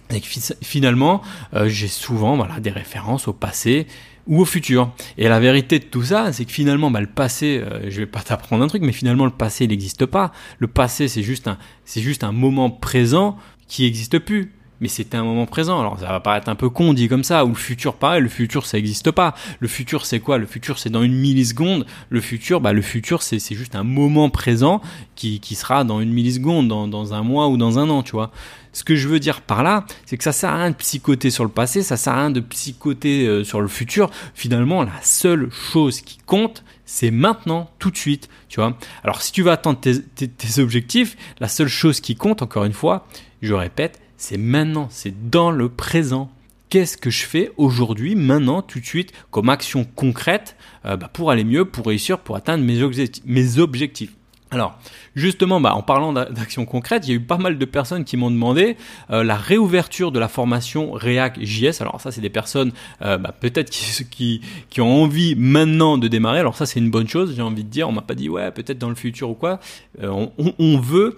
que, 0.10 0.28
finalement 0.62 1.22
euh, 1.54 1.70
j'ai 1.70 1.88
souvent 1.88 2.36
voilà 2.36 2.60
des 2.60 2.72
références 2.72 3.28
au 3.28 3.34
passé 3.34 3.86
ou 4.30 4.42
au 4.42 4.46
futur. 4.46 4.92
Et 5.18 5.28
la 5.28 5.40
vérité 5.40 5.80
de 5.80 5.86
tout 5.86 6.04
ça, 6.04 6.32
c'est 6.32 6.46
que 6.46 6.52
finalement, 6.52 6.92
bah, 6.92 7.02
le 7.02 7.08
passé, 7.08 7.62
euh, 7.64 7.90
je 7.90 8.00
vais 8.00 8.06
pas 8.06 8.22
t'apprendre 8.26 8.64
un 8.64 8.68
truc, 8.68 8.84
mais 8.84 8.92
finalement, 8.92 9.26
le 9.26 9.32
passé, 9.32 9.68
n'existe 9.68 10.06
pas. 10.06 10.32
Le 10.60 10.68
passé, 10.68 11.08
c'est 11.08 11.24
juste 11.24 11.48
un, 11.48 11.58
c'est 11.84 12.02
juste 12.02 12.24
un 12.24 12.32
moment 12.32 12.70
présent 12.70 13.38
qui 13.68 13.84
n'existe 13.84 14.20
plus 14.20 14.54
mais 14.82 14.88
c'était 14.88 15.18
un 15.18 15.24
moment 15.24 15.46
présent. 15.46 15.80
Alors 15.80 16.00
ça 16.00 16.08
va 16.08 16.20
paraître 16.20 16.50
un 16.50 16.56
peu 16.56 16.70
con 16.70 16.94
dit 16.94 17.08
comme 17.08 17.24
ça, 17.24 17.46
ou 17.46 17.50
le 17.50 17.56
futur 17.56 17.96
pareil, 17.96 18.22
le 18.22 18.30
futur 18.30 18.66
ça 18.66 18.78
n'existe 18.78 19.12
pas. 19.12 19.36
Le 19.60 19.68
futur 19.68 20.06
c'est 20.06 20.20
quoi? 20.20 20.38
Le 20.38 20.46
futur 20.46 20.80
c'est 20.80 20.90
dans 20.90 21.04
une 21.04 21.16
milliseconde. 21.16 21.86
Le 22.10 22.22
futur, 22.22 22.62
bah 22.62 22.74
le 22.74 22.82
futur 22.82 23.22
c'est 23.22 23.40
juste 23.40 23.76
un 23.76 23.84
moment 23.84 24.30
présent 24.30 24.82
qui, 25.16 25.40
qui 25.40 25.56
sera 25.56 25.84
dans 25.84 26.02
une 26.02 26.12
milliseconde, 26.12 26.68
dans, 26.68 26.88
dans 26.88 27.14
un 27.14 27.24
mois 27.24 27.48
ou 27.48 27.58
dans 27.58 27.80
un 27.80 27.90
an, 27.90 28.04
tu 28.04 28.12
vois. 28.12 28.32
Ce 28.72 28.84
que 28.84 28.96
je 28.96 29.08
veux 29.08 29.20
dire 29.20 29.42
par 29.42 29.64
là, 29.64 29.86
c'est 30.06 30.18
que 30.18 30.24
ça 30.24 30.32
sert 30.32 30.52
à 30.52 30.58
rien 30.58 30.70
de 30.70 30.76
psychoter 30.76 31.32
sur 31.32 31.44
le 31.44 31.50
passé, 31.50 31.82
ça 31.82 31.98
sert 31.98 32.14
à 32.14 32.20
rien 32.20 32.32
de 32.32 32.40
psychoter 32.40 33.26
euh, 33.26 33.44
sur 33.44 33.62
le 33.62 33.68
futur. 33.68 34.10
Finalement, 34.36 34.84
la 34.84 35.02
seule 35.02 35.50
chose 35.52 36.02
qui 36.02 36.20
compte, 36.26 36.64
c'est 36.86 37.12
maintenant, 37.12 37.70
tout 37.80 37.92
de 37.92 37.98
suite, 37.98 38.30
tu 38.48 38.60
vois. 38.60 38.78
Alors 39.04 39.22
si 39.22 39.32
tu 39.32 39.42
veux 39.42 39.52
atteindre 39.52 39.80
tes, 39.80 40.02
tes, 40.02 40.28
tes 40.28 40.62
objectifs, 40.62 41.18
la 41.40 41.48
seule 41.48 41.68
chose 41.68 42.00
qui 42.00 42.16
compte, 42.16 42.42
encore 42.42 42.66
une 42.66 42.74
fois, 42.74 43.08
je 43.42 43.54
répète, 43.54 44.00
c'est 44.20 44.38
maintenant, 44.38 44.88
c'est 44.92 45.30
dans 45.30 45.50
le 45.50 45.70
présent. 45.70 46.30
Qu'est-ce 46.70 46.98
que 46.98 47.10
je 47.10 47.26
fais 47.26 47.52
aujourd'hui, 47.58 48.16
maintenant, 48.16 48.62
tout 48.62 48.80
de 48.80 48.86
suite, 48.86 49.12
comme 49.32 49.50
action 49.50 49.86
concrète 49.96 50.56
euh, 50.86 50.98
bah, 50.98 51.10
pour 51.12 51.32
aller 51.32 51.46
mieux, 51.46 51.66
pour 51.66 51.88
réussir, 51.88 52.20
pour 52.20 52.36
atteindre 52.36 52.64
mes, 52.64 52.84
mes 53.26 53.60
objectifs? 53.60 54.14
Alors, 54.52 54.80
justement, 55.16 55.62
bah, 55.62 55.76
en 55.76 55.84
parlant 55.84 56.12
d'actions 56.12 56.66
concrètes, 56.66 57.06
il 57.06 57.10
y 57.12 57.14
a 57.14 57.18
eu 57.18 57.20
pas 57.20 57.38
mal 57.38 57.60
de 57.60 57.66
personnes 57.66 58.04
qui 58.04 58.18
m'ont 58.18 58.32
demandé 58.32 58.78
euh, 59.12 59.24
la 59.24 59.36
réouverture 59.36 60.12
de 60.12 60.18
la 60.18 60.28
formation 60.28 60.92
React 60.92 61.44
JS. 61.44 61.82
Alors 61.82 62.02
ça, 62.02 62.12
c'est 62.12 62.22
des 62.22 62.32
personnes 62.32 62.72
euh, 63.04 63.20
bah, 63.20 63.32
peut-être 63.40 63.70
qui, 63.70 64.06
qui, 64.10 64.42
qui, 64.72 64.82
ont 64.82 65.04
envie 65.04 65.36
maintenant 65.36 66.00
de 66.00 66.08
démarrer. 66.08 66.40
Alors 66.40 66.56
ça, 66.56 66.66
c'est 66.66 66.80
une 66.80 66.90
bonne 66.90 67.08
chose, 67.08 67.36
j'ai 67.36 67.44
envie 67.44 67.64
de 67.64 67.70
dire. 67.70 67.88
On 67.90 67.92
m'a 67.92 68.02
pas 68.02 68.16
dit 68.16 68.28
ouais, 68.28 68.50
peut-être 68.50 68.80
dans 68.80 68.90
le 68.90 68.96
futur 68.96 69.30
ou 69.30 69.36
quoi. 69.36 69.60
Euh, 70.02 70.08
on, 70.10 70.54
on, 70.58 70.80
veut 70.80 71.18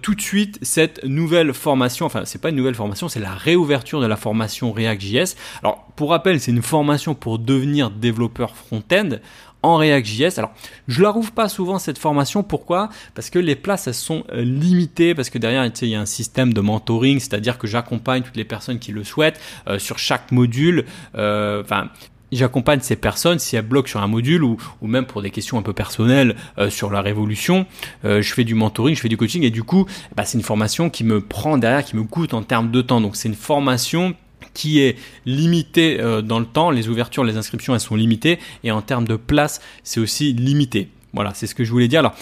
tout 0.00 0.14
de 0.14 0.20
suite 0.20 0.58
cette 0.62 1.04
nouvelle 1.04 1.52
formation. 1.52 2.06
Enfin, 2.06 2.22
c'est 2.24 2.40
pas 2.40 2.48
une 2.48 2.56
nouvelle 2.56 2.74
formation, 2.74 3.08
c'est 3.08 3.20
la 3.20 3.34
réouverture 3.34 4.00
de 4.00 4.06
la 4.06 4.16
formation 4.16 4.72
React 4.72 5.02
JS. 5.02 5.36
Alors, 5.62 5.86
pour 5.96 6.10
rappel, 6.10 6.40
c'est 6.40 6.50
une 6.50 6.62
formation 6.62 7.14
pour 7.14 7.38
devenir 7.38 7.90
développeur 7.90 8.56
front-end 8.56 9.18
en 9.66 9.76
React.js. 9.76 10.38
Alors, 10.38 10.52
je 10.88 11.02
la 11.02 11.10
rouvre 11.10 11.32
pas 11.32 11.48
souvent 11.48 11.78
cette 11.78 11.98
formation. 11.98 12.42
Pourquoi? 12.42 12.88
Parce 13.14 13.30
que 13.30 13.38
les 13.38 13.56
places 13.56 13.86
elles 13.86 13.94
sont 13.94 14.24
euh, 14.32 14.42
limitées 14.42 15.14
parce 15.14 15.30
que 15.30 15.38
derrière 15.38 15.68
il 15.82 15.88
y 15.88 15.94
a 15.94 16.00
un 16.00 16.06
système 16.06 16.52
de 16.52 16.60
mentoring, 16.60 17.18
c'est-à-dire 17.18 17.58
que 17.58 17.66
j'accompagne 17.66 18.22
toutes 18.22 18.36
les 18.36 18.44
personnes 18.44 18.78
qui 18.78 18.92
le 18.92 19.04
souhaitent 19.04 19.40
euh, 19.68 19.78
sur 19.78 19.98
chaque 19.98 20.32
module. 20.32 20.84
Euh, 21.16 21.62
enfin, 21.62 21.90
j'accompagne 22.32 22.80
ces 22.80 22.96
personnes 22.96 23.38
si 23.38 23.56
elles 23.56 23.66
bloquent 23.66 23.88
sur 23.88 24.02
un 24.02 24.06
module 24.06 24.42
ou, 24.42 24.58
même 24.82 25.06
pour 25.06 25.22
des 25.22 25.30
questions 25.30 25.58
un 25.58 25.62
peu 25.62 25.72
personnelles 25.72 26.34
sur 26.68 26.90
la 26.90 27.00
révolution. 27.00 27.66
Je 28.02 28.20
fais 28.20 28.42
du 28.42 28.54
mentoring, 28.54 28.96
je 28.96 29.00
fais 29.00 29.08
du 29.08 29.16
coaching 29.16 29.44
et 29.44 29.50
du 29.50 29.62
coup, 29.62 29.86
bah, 30.16 30.24
c'est 30.24 30.36
une 30.36 30.44
formation 30.44 30.90
qui 30.90 31.04
me 31.04 31.20
prend 31.20 31.56
derrière, 31.56 31.84
qui 31.84 31.94
me 31.94 32.02
coûte 32.02 32.34
en 32.34 32.42
termes 32.42 32.72
de 32.72 32.82
temps. 32.82 33.00
Donc 33.00 33.14
c'est 33.14 33.28
une 33.28 33.36
formation 33.36 34.16
qui 34.54 34.80
est 34.80 34.96
limitée 35.24 36.00
euh, 36.00 36.22
dans 36.22 36.38
le 36.38 36.46
temps. 36.46 36.70
Les 36.70 36.88
ouvertures, 36.88 37.24
les 37.24 37.36
inscriptions, 37.36 37.74
elles 37.74 37.80
sont 37.80 37.96
limitées 37.96 38.38
et 38.64 38.70
en 38.70 38.82
termes 38.82 39.06
de 39.06 39.16
place, 39.16 39.60
c'est 39.82 40.00
aussi 40.00 40.32
limité. 40.32 40.88
Voilà, 41.12 41.32
c'est 41.34 41.46
ce 41.46 41.54
que 41.54 41.64
je 41.64 41.70
voulais 41.70 41.88
dire. 41.88 42.00
Alors, 42.00 42.14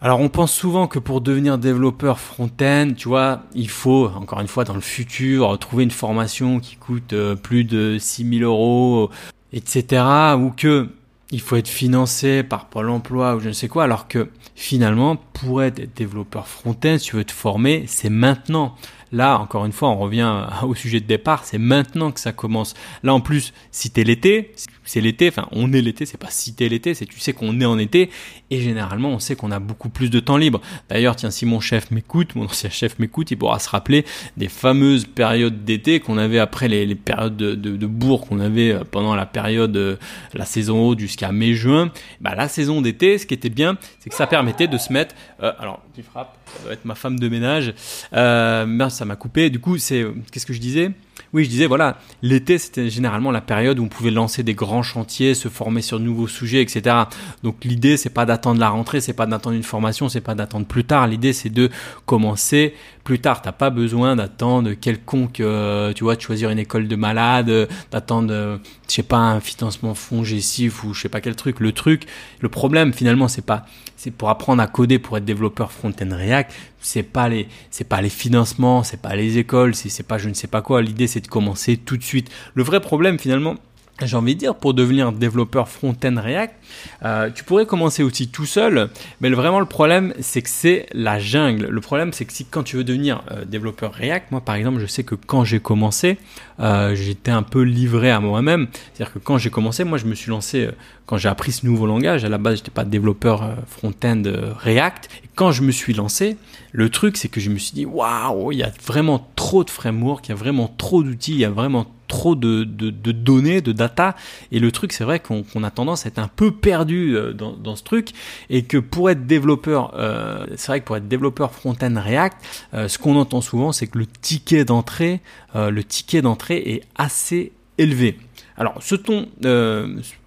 alors 0.00 0.20
on 0.20 0.28
pense 0.28 0.52
souvent 0.52 0.86
que 0.86 0.98
pour 0.98 1.20
devenir 1.20 1.58
développeur 1.58 2.20
front-end, 2.20 2.92
tu 2.96 3.08
vois, 3.08 3.42
il 3.54 3.68
faut, 3.68 4.08
encore 4.14 4.40
une 4.40 4.48
fois, 4.48 4.64
dans 4.64 4.74
le 4.74 4.80
futur, 4.80 5.58
trouver 5.58 5.84
une 5.84 5.90
formation 5.90 6.60
qui 6.60 6.76
coûte 6.76 7.14
plus 7.42 7.64
de 7.64 7.96
6000 7.98 8.44
euros 8.44 9.10
etc. 9.52 10.04
Ou 10.38 10.50
que 10.50 10.88
il 11.32 11.40
faut 11.40 11.56
être 11.56 11.68
financé 11.68 12.44
par 12.44 12.66
Pôle 12.66 12.88
emploi 12.88 13.34
ou 13.34 13.40
je 13.40 13.48
ne 13.48 13.52
sais 13.52 13.66
quoi, 13.66 13.82
alors 13.84 14.06
que 14.06 14.30
finalement, 14.54 15.16
pour 15.16 15.62
être 15.64 15.92
développeur 15.96 16.46
front-end, 16.46 16.98
si 16.98 17.10
tu 17.10 17.16
veux 17.16 17.24
te 17.24 17.32
former, 17.32 17.84
c'est 17.88 18.10
maintenant. 18.10 18.76
Là, 19.12 19.38
encore 19.38 19.64
une 19.64 19.72
fois, 19.72 19.88
on 19.90 19.98
revient 19.98 20.46
au 20.62 20.74
sujet 20.74 21.00
de 21.00 21.06
départ, 21.06 21.44
c'est 21.44 21.58
maintenant 21.58 22.10
que 22.10 22.20
ça 22.20 22.32
commence. 22.32 22.74
Là, 23.02 23.14
en 23.14 23.20
plus, 23.20 23.52
si 23.70 23.90
t'es 23.90 24.04
l'été, 24.04 24.52
c'est 24.84 25.00
l'été, 25.00 25.28
enfin, 25.28 25.48
on 25.52 25.72
est 25.72 25.82
l'été, 25.82 26.06
c'est 26.06 26.18
pas 26.18 26.30
si 26.30 26.54
t'es 26.54 26.68
l'été, 26.68 26.94
c'est 26.94 27.06
tu 27.06 27.20
sais 27.20 27.32
qu'on 27.32 27.60
est 27.60 27.64
en 27.64 27.78
été, 27.78 28.10
et 28.50 28.60
généralement, 28.60 29.10
on 29.10 29.18
sait 29.18 29.36
qu'on 29.36 29.50
a 29.50 29.58
beaucoup 29.58 29.88
plus 29.88 30.10
de 30.10 30.20
temps 30.20 30.36
libre. 30.36 30.60
D'ailleurs, 30.88 31.16
tiens, 31.16 31.30
si 31.30 31.46
mon 31.46 31.60
chef 31.60 31.90
m'écoute, 31.90 32.34
mon 32.34 32.44
ancien 32.44 32.70
chef 32.70 32.98
m'écoute, 32.98 33.30
il 33.30 33.36
pourra 33.36 33.58
se 33.58 33.68
rappeler 33.68 34.04
des 34.36 34.48
fameuses 34.48 35.04
périodes 35.04 35.64
d'été 35.64 36.00
qu'on 36.00 36.18
avait 36.18 36.38
après 36.38 36.68
les, 36.68 36.94
périodes 36.94 37.36
de, 37.36 37.86
bourg 37.86 38.26
qu'on 38.26 38.40
avait 38.40 38.72
euh, 38.72 38.84
pendant 38.88 39.14
la 39.14 39.26
période, 39.26 39.76
euh, 39.76 39.96
la 40.34 40.44
saison 40.44 40.88
haute 40.88 40.98
jusqu'à 40.98 41.32
mai-juin. 41.32 41.90
Bah, 42.20 42.34
la 42.36 42.48
saison 42.48 42.80
d'été, 42.80 43.18
ce 43.18 43.26
qui 43.26 43.34
était 43.34 43.50
bien, 43.50 43.76
c'est 44.00 44.10
que 44.10 44.16
ça 44.16 44.26
permettait 44.26 44.68
de 44.68 44.78
se 44.78 44.92
mettre, 44.92 45.14
euh, 45.42 45.52
alors, 45.58 45.82
tu 45.94 46.02
frappes, 46.02 46.36
ça 46.46 46.62
doit 46.62 46.72
être 46.72 46.84
ma 46.84 46.94
femme 46.94 47.18
de 47.18 47.28
ménage, 47.28 47.74
euh, 48.12 48.66
ça 48.96 49.04
m'a 49.04 49.16
coupé. 49.16 49.50
Du 49.50 49.60
coup, 49.60 49.78
c'est 49.78 50.04
qu'est-ce 50.32 50.46
que 50.46 50.52
je 50.52 50.60
disais? 50.60 50.92
Oui, 51.32 51.44
je 51.44 51.50
disais 51.50 51.66
voilà, 51.66 51.98
l'été 52.22 52.58
c'était 52.58 52.88
généralement 52.90 53.30
la 53.30 53.40
période 53.40 53.78
où 53.78 53.84
on 53.84 53.88
pouvait 53.88 54.10
lancer 54.10 54.42
des 54.42 54.54
grands 54.54 54.82
chantiers, 54.82 55.34
se 55.34 55.48
former 55.48 55.82
sur 55.82 55.98
de 55.98 56.04
nouveaux 56.04 56.28
sujets, 56.28 56.62
etc. 56.62 56.96
Donc 57.42 57.64
l'idée 57.64 57.96
c'est 57.96 58.10
pas 58.10 58.26
d'attendre 58.26 58.60
la 58.60 58.68
rentrée, 58.68 59.00
c'est 59.00 59.12
pas 59.12 59.26
d'attendre 59.26 59.56
une 59.56 59.62
formation, 59.62 60.08
c'est 60.08 60.20
pas 60.20 60.34
d'attendre 60.34 60.66
plus 60.66 60.84
tard. 60.84 61.06
L'idée 61.06 61.32
c'est 61.32 61.48
de 61.48 61.70
commencer 62.04 62.74
plus 63.02 63.18
tard. 63.18 63.42
T'as 63.42 63.52
pas 63.52 63.70
besoin 63.70 64.16
d'attendre 64.16 64.72
quelconque, 64.72 65.40
euh, 65.40 65.92
tu 65.92 66.04
vois, 66.04 66.16
de 66.16 66.20
choisir 66.20 66.50
une 66.50 66.58
école 66.58 66.88
de 66.88 66.96
malade, 66.96 67.68
d'attendre, 67.90 68.32
euh, 68.32 68.58
je 68.88 68.94
sais 68.94 69.02
pas, 69.02 69.18
un 69.18 69.40
financement 69.40 69.94
fongessif 69.94 70.84
ou 70.84 70.94
je 70.94 71.02
sais 71.02 71.08
pas 71.08 71.20
quel 71.20 71.36
truc. 71.36 71.60
Le 71.60 71.72
truc, 71.72 72.06
le 72.40 72.48
problème 72.48 72.92
finalement 72.92 73.28
c'est 73.28 73.44
pas 73.44 73.66
c'est 73.96 74.10
pour 74.10 74.28
apprendre 74.30 74.62
à 74.62 74.66
coder, 74.66 74.98
pour 74.98 75.16
être 75.16 75.24
développeur 75.24 75.72
front-end 75.72 76.08
React, 76.10 76.52
c'est 76.80 77.02
pas 77.02 77.28
les, 77.28 77.48
c'est 77.70 77.88
pas 77.88 78.00
les 78.00 78.08
financements, 78.08 78.82
c'est 78.82 79.00
pas 79.00 79.16
les 79.16 79.38
écoles, 79.38 79.74
c'est 79.74 80.06
pas 80.06 80.18
je 80.18 80.28
ne 80.28 80.34
sais 80.34 80.46
pas 80.46 80.62
quoi. 80.62 80.82
L'idée, 80.82 81.06
c'est 81.06 81.20
de 81.20 81.28
commencer 81.28 81.76
tout 81.76 81.96
de 81.96 82.02
suite. 82.02 82.30
Le 82.54 82.62
vrai 82.62 82.80
problème, 82.80 83.18
finalement, 83.18 83.56
j'ai 84.02 84.16
envie 84.16 84.34
de 84.34 84.40
dire, 84.40 84.54
pour 84.54 84.74
devenir 84.74 85.10
développeur 85.12 85.68
front-end 85.68 86.14
React, 86.18 86.54
euh, 87.02 87.30
tu 87.30 87.44
pourrais 87.44 87.64
commencer 87.64 88.02
aussi 88.02 88.28
tout 88.28 88.44
seul, 88.44 88.90
mais 89.20 89.30
vraiment 89.30 89.58
le 89.58 89.66
problème, 89.66 90.12
c'est 90.20 90.42
que 90.42 90.50
c'est 90.50 90.86
la 90.92 91.18
jungle. 91.18 91.66
Le 91.66 91.80
problème, 91.80 92.12
c'est 92.12 92.26
que 92.26 92.32
si 92.32 92.44
quand 92.44 92.62
tu 92.62 92.76
veux 92.76 92.84
devenir 92.84 93.22
euh, 93.30 93.44
développeur 93.46 93.94
React, 93.94 94.32
moi 94.32 94.42
par 94.42 94.54
exemple, 94.56 94.80
je 94.80 94.86
sais 94.86 95.02
que 95.02 95.14
quand 95.14 95.44
j'ai 95.44 95.60
commencé, 95.60 96.18
euh, 96.60 96.94
j'étais 96.94 97.30
un 97.30 97.42
peu 97.42 97.62
livré 97.62 98.10
à 98.10 98.20
moi-même. 98.20 98.68
C'est-à-dire 98.92 99.14
que 99.14 99.18
quand 99.18 99.38
j'ai 99.38 99.50
commencé, 99.50 99.84
moi 99.84 99.96
je 99.96 100.04
me 100.04 100.14
suis 100.14 100.30
lancé, 100.30 100.68
quand 101.06 101.16
j'ai 101.16 101.28
appris 101.28 101.52
ce 101.52 101.64
nouveau 101.64 101.86
langage, 101.86 102.24
à 102.24 102.28
la 102.28 102.38
base, 102.38 102.58
j'étais 102.58 102.70
pas 102.70 102.84
développeur 102.84 103.54
front-end 103.68 104.22
React. 104.58 105.08
Et 105.24 105.28
quand 105.34 105.52
je 105.52 105.62
me 105.62 105.70
suis 105.70 105.94
lancé, 105.94 106.36
le 106.72 106.90
truc, 106.90 107.16
c'est 107.16 107.28
que 107.28 107.40
je 107.40 107.48
me 107.50 107.58
suis 107.58 107.74
dit, 107.74 107.86
waouh, 107.86 108.52
il 108.52 108.58
y 108.58 108.62
a 108.62 108.72
vraiment 108.84 109.30
trop 109.36 109.64
de 109.64 109.70
frameworks, 109.70 110.28
il 110.28 110.30
y 110.30 110.32
a 110.32 110.36
vraiment 110.36 110.74
trop 110.76 111.02
d'outils, 111.02 111.32
il 111.32 111.38
y 111.38 111.44
a 111.44 111.50
vraiment 111.50 111.86
trop 112.06 112.34
de, 112.34 112.64
de, 112.64 113.12
données, 113.12 113.60
de 113.60 113.72
data. 113.72 114.14
Et 114.52 114.58
le 114.58 114.70
truc, 114.72 114.92
c'est 114.92 115.04
vrai 115.04 115.20
qu'on 115.20 115.64
a 115.64 115.70
tendance 115.70 116.06
à 116.06 116.08
être 116.08 116.18
un 116.18 116.28
peu 116.28 116.50
perdu 116.50 117.16
euh, 117.16 117.32
dans, 117.32 117.52
dans, 117.52 117.76
ce 117.76 117.82
truc. 117.82 118.10
Et 118.50 118.62
que 118.62 118.78
pour 118.78 119.10
être 119.10 119.26
développeur, 119.26 119.94
euh, 119.96 120.46
c'est 120.56 120.68
vrai 120.68 120.80
que 120.80 120.84
pour 120.86 120.96
être 120.96 121.08
développeur 121.08 121.52
front-end 121.52 121.94
React, 121.96 122.36
euh, 122.74 122.88
ce 122.88 122.98
qu'on 122.98 123.16
entend 123.16 123.40
souvent, 123.40 123.72
c'est 123.72 123.86
que 123.86 123.98
le 123.98 124.06
ticket 124.06 124.64
d'entrée, 124.64 125.20
euh, 125.54 125.70
le 125.70 125.84
ticket 125.84 126.22
d'entrée 126.22 126.58
est 126.58 126.82
assez 126.96 127.52
élevé. 127.78 128.18
Alors, 128.56 128.82
ce 128.82 128.94
ton... 128.94 129.28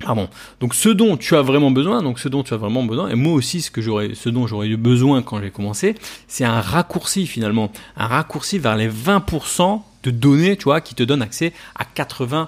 Pardon. 0.00 0.28
Donc 0.60 0.74
ce 0.74 0.88
dont 0.88 1.16
tu 1.16 1.36
as 1.36 1.42
vraiment 1.42 1.70
besoin, 1.70 2.02
donc 2.02 2.18
ce 2.18 2.28
dont 2.28 2.42
tu 2.42 2.54
as 2.54 2.56
vraiment 2.56 2.84
besoin, 2.84 3.10
et 3.10 3.14
moi 3.14 3.34
aussi 3.34 3.60
ce 3.60 3.70
que 3.70 3.82
j'aurais, 3.82 4.14
ce 4.14 4.30
dont 4.30 4.46
j'aurais 4.46 4.68
eu 4.68 4.76
besoin 4.76 5.22
quand 5.22 5.40
j'ai 5.40 5.50
commencé, 5.50 5.94
c'est 6.26 6.44
un 6.44 6.60
raccourci 6.60 7.26
finalement, 7.26 7.70
un 7.96 8.06
raccourci 8.06 8.58
vers 8.58 8.76
les 8.76 8.88
20% 8.88 9.82
de 10.02 10.10
données, 10.10 10.56
tu 10.56 10.64
vois, 10.64 10.80
qui 10.80 10.94
te 10.94 11.02
donne 11.02 11.20
accès 11.20 11.52
à 11.74 11.84
80% 11.84 12.46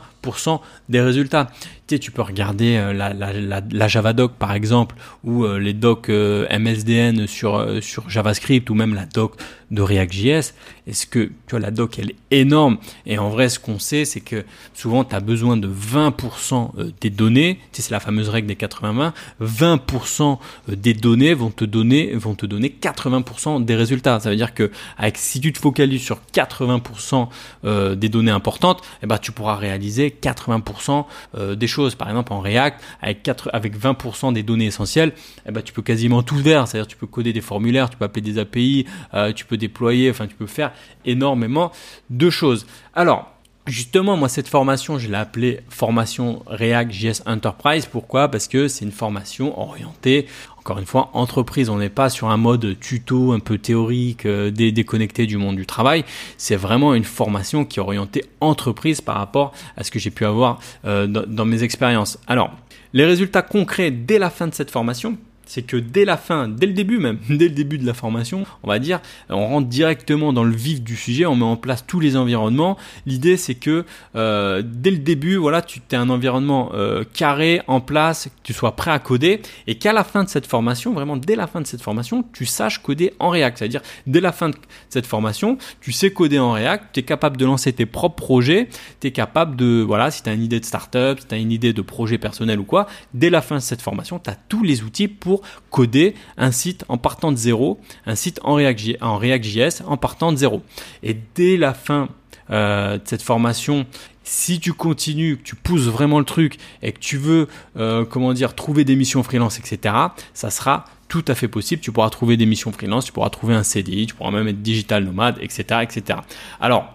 des 0.88 1.00
résultats. 1.00 1.50
Tu 1.86 1.96
sais, 1.96 1.98
tu 1.98 2.10
peux 2.10 2.22
regarder 2.22 2.76
euh, 2.76 2.92
la, 2.92 3.12
la, 3.12 3.60
la, 3.70 3.88
Javadoc 3.88 4.32
par 4.38 4.52
exemple, 4.52 4.96
ou 5.24 5.44
euh, 5.44 5.58
les 5.58 5.72
docs 5.72 6.08
euh, 6.08 6.46
MSDN 6.56 7.26
sur, 7.26 7.80
JavaScript, 8.08 8.70
ou 8.70 8.74
même 8.74 8.94
la 8.94 9.04
doc 9.04 9.34
de 9.70 9.82
React.js. 9.82 10.52
Est-ce 10.86 11.06
que, 11.06 11.26
tu 11.46 11.50
vois, 11.50 11.60
la 11.60 11.70
doc, 11.70 11.98
elle 11.98 12.10
est 12.10 12.40
énorme. 12.42 12.78
Et 13.06 13.18
en 13.18 13.30
vrai, 13.30 13.48
ce 13.48 13.58
qu'on 13.58 13.78
sait, 13.78 14.04
c'est 14.04 14.20
que 14.20 14.44
souvent, 14.74 15.04
tu 15.04 15.14
as 15.14 15.20
besoin 15.20 15.56
de 15.56 15.68
20% 15.68 16.92
des 17.00 17.10
données. 17.10 17.58
Tu 17.72 17.80
sais, 17.80 17.88
c'est 17.88 17.94
la 17.94 18.00
fameuse 18.00 18.28
règle 18.28 18.48
des 18.48 18.54
80-20. 18.54 19.12
20% 19.40 20.38
des 20.68 20.94
données 20.94 21.34
vont 21.34 21.50
te 21.50 21.64
donner, 21.64 22.14
vont 22.14 22.34
te 22.34 22.46
donner 22.46 22.74
80% 22.80 23.64
des 23.64 23.76
résultats. 23.76 24.20
Ça 24.20 24.30
veut 24.30 24.36
dire 24.36 24.54
que, 24.54 24.70
si 25.14 25.40
tu 25.40 25.52
te 25.52 25.58
focalises 25.58 26.02
sur 26.02 26.20
80% 26.34 27.28
euh, 27.64 27.94
des 27.94 28.08
données 28.08 28.30
importantes, 28.30 28.82
eh 29.02 29.06
ben, 29.06 29.18
tu 29.18 29.32
pourras 29.32 29.56
réaliser 29.56 30.11
80% 30.20 31.04
euh, 31.36 31.54
des 31.54 31.66
choses. 31.66 31.94
Par 31.94 32.08
exemple, 32.08 32.32
en 32.32 32.40
React, 32.40 32.82
avec, 33.00 33.22
4, 33.22 33.50
avec 33.52 33.78
20% 33.78 34.32
des 34.32 34.42
données 34.42 34.66
essentielles, 34.66 35.12
eh 35.46 35.52
ben, 35.52 35.62
tu 35.62 35.72
peux 35.72 35.82
quasiment 35.82 36.22
tout 36.22 36.38
faire. 36.38 36.68
C'est-à-dire 36.68 36.86
tu 36.86 36.96
peux 36.96 37.06
coder 37.06 37.32
des 37.32 37.40
formulaires, 37.40 37.90
tu 37.90 37.96
peux 37.96 38.04
appeler 38.04 38.22
des 38.22 38.38
API, 38.38 38.86
euh, 39.14 39.32
tu 39.32 39.44
peux 39.44 39.56
déployer, 39.56 40.10
enfin 40.10 40.26
tu 40.26 40.34
peux 40.34 40.46
faire 40.46 40.72
énormément 41.04 41.72
de 42.10 42.30
choses. 42.30 42.66
Alors, 42.94 43.31
Justement, 43.68 44.16
moi, 44.16 44.28
cette 44.28 44.48
formation, 44.48 44.98
je 44.98 45.08
l'ai 45.08 45.16
appelée 45.16 45.60
formation 45.68 46.42
React 46.48 46.90
JS 46.90 47.22
Enterprise. 47.26 47.86
Pourquoi? 47.86 48.28
Parce 48.28 48.48
que 48.48 48.66
c'est 48.66 48.84
une 48.84 48.90
formation 48.90 49.56
orientée, 49.60 50.26
encore 50.58 50.80
une 50.80 50.86
fois, 50.86 51.10
entreprise. 51.12 51.68
On 51.68 51.78
n'est 51.78 51.88
pas 51.88 52.10
sur 52.10 52.28
un 52.30 52.36
mode 52.36 52.76
tuto 52.80 53.30
un 53.30 53.38
peu 53.38 53.58
théorique, 53.58 54.26
euh, 54.26 54.50
déconnecté 54.50 55.26
du 55.26 55.36
monde 55.36 55.54
du 55.54 55.64
travail. 55.64 56.04
C'est 56.38 56.56
vraiment 56.56 56.92
une 56.92 57.04
formation 57.04 57.64
qui 57.64 57.78
est 57.78 57.82
orientée 57.82 58.24
entreprise 58.40 59.00
par 59.00 59.16
rapport 59.16 59.52
à 59.76 59.84
ce 59.84 59.92
que 59.92 60.00
j'ai 60.00 60.10
pu 60.10 60.24
avoir 60.24 60.58
euh, 60.84 61.06
dans 61.06 61.44
mes 61.44 61.62
expériences. 61.62 62.18
Alors, 62.26 62.50
les 62.92 63.04
résultats 63.04 63.42
concrets 63.42 63.92
dès 63.92 64.18
la 64.18 64.30
fin 64.30 64.48
de 64.48 64.54
cette 64.54 64.72
formation, 64.72 65.16
c'est 65.52 65.60
que 65.60 65.76
dès 65.76 66.06
la 66.06 66.16
fin, 66.16 66.48
dès 66.48 66.66
le 66.66 66.72
début 66.72 66.96
même, 66.96 67.18
dès 67.28 67.48
le 67.48 67.54
début 67.54 67.76
de 67.76 67.84
la 67.84 67.92
formation, 67.92 68.46
on 68.62 68.68
va 68.68 68.78
dire, 68.78 69.02
on 69.28 69.46
rentre 69.48 69.68
directement 69.68 70.32
dans 70.32 70.44
le 70.44 70.54
vif 70.54 70.80
du 70.80 70.96
sujet, 70.96 71.26
on 71.26 71.36
met 71.36 71.44
en 71.44 71.56
place 71.56 71.84
tous 71.86 72.00
les 72.00 72.16
environnements. 72.16 72.78
L'idée 73.04 73.36
c'est 73.36 73.54
que 73.54 73.84
euh, 74.16 74.62
dès 74.64 74.90
le 74.90 74.96
début, 74.96 75.36
voilà, 75.36 75.60
tu 75.60 75.82
as 75.92 76.00
un 76.00 76.08
environnement 76.08 76.70
euh, 76.72 77.04
carré 77.12 77.60
en 77.66 77.82
place, 77.82 78.28
que 78.28 78.42
tu 78.44 78.54
sois 78.54 78.76
prêt 78.76 78.92
à 78.92 78.98
coder, 78.98 79.42
et 79.66 79.74
qu'à 79.74 79.92
la 79.92 80.04
fin 80.04 80.24
de 80.24 80.30
cette 80.30 80.46
formation, 80.46 80.94
vraiment 80.94 81.18
dès 81.18 81.36
la 81.36 81.46
fin 81.46 81.60
de 81.60 81.66
cette 81.66 81.82
formation, 81.82 82.24
tu 82.32 82.46
saches 82.46 82.78
coder 82.78 83.12
en 83.18 83.28
React. 83.28 83.58
C'est-à-dire 83.58 83.82
dès 84.06 84.22
la 84.22 84.32
fin 84.32 84.48
de 84.48 84.56
cette 84.88 85.04
formation, 85.04 85.58
tu 85.82 85.92
sais 85.92 86.12
coder 86.12 86.38
en 86.38 86.52
React, 86.52 86.94
tu 86.94 87.00
es 87.00 87.02
capable 87.02 87.36
de 87.36 87.44
lancer 87.44 87.74
tes 87.74 87.84
propres 87.84 88.24
projets, 88.24 88.70
tu 89.02 89.08
es 89.08 89.10
capable 89.10 89.56
de, 89.56 89.84
voilà, 89.86 90.10
si 90.10 90.22
tu 90.22 90.30
as 90.30 90.32
une 90.32 90.44
idée 90.44 90.60
de 90.60 90.64
startup, 90.64 91.20
si 91.20 91.26
tu 91.26 91.34
as 91.34 91.38
une 91.38 91.52
idée 91.52 91.74
de 91.74 91.82
projet 91.82 92.16
personnel 92.16 92.58
ou 92.58 92.64
quoi, 92.64 92.86
dès 93.12 93.28
la 93.28 93.42
fin 93.42 93.56
de 93.56 93.60
cette 93.60 93.82
formation, 93.82 94.18
tu 94.18 94.30
as 94.30 94.36
tous 94.48 94.62
les 94.62 94.82
outils 94.82 95.08
pour 95.08 95.41
coder 95.70 96.14
un 96.36 96.52
site 96.52 96.84
en 96.88 96.98
partant 96.98 97.32
de 97.32 97.36
zéro, 97.36 97.80
un 98.06 98.14
site 98.14 98.40
en 98.42 98.54
React.js 98.54 99.82
en, 99.86 99.96
partant 99.96 100.32
de 100.32 100.36
zéro. 100.36 100.62
Et 101.02 101.16
dès 101.34 101.56
la 101.56 101.74
fin 101.74 102.08
euh, 102.50 102.98
de 102.98 103.02
cette 103.04 103.22
formation, 103.22 103.86
si 104.24 104.60
tu 104.60 104.72
continues, 104.72 105.36
que 105.38 105.42
tu 105.42 105.56
pousses 105.56 105.86
vraiment 105.86 106.18
le 106.18 106.24
truc 106.24 106.58
et 106.82 106.92
que 106.92 106.98
tu 106.98 107.16
veux, 107.16 107.48
euh, 107.76 108.04
comment 108.04 108.32
dire, 108.32 108.54
trouver 108.54 108.84
des 108.84 108.96
missions 108.96 109.22
freelance, 109.22 109.58
etc., 109.58 109.94
ça 110.34 110.50
sera 110.50 110.84
tout 111.08 111.24
à 111.28 111.34
fait 111.34 111.48
possible. 111.48 111.82
Tu 111.82 111.92
pourras 111.92 112.10
trouver 112.10 112.36
des 112.36 112.46
missions 112.46 112.72
freelance, 112.72 113.04
tu 113.04 113.12
pourras 113.12 113.30
trouver 113.30 113.54
un 113.54 113.62
CDI, 113.62 114.06
tu 114.06 114.14
pourras 114.14 114.30
même 114.30 114.48
être 114.48 114.62
digital 114.62 115.04
nomade, 115.04 115.38
etc., 115.40 115.80
etc. 115.82 116.20
Alors, 116.60 116.94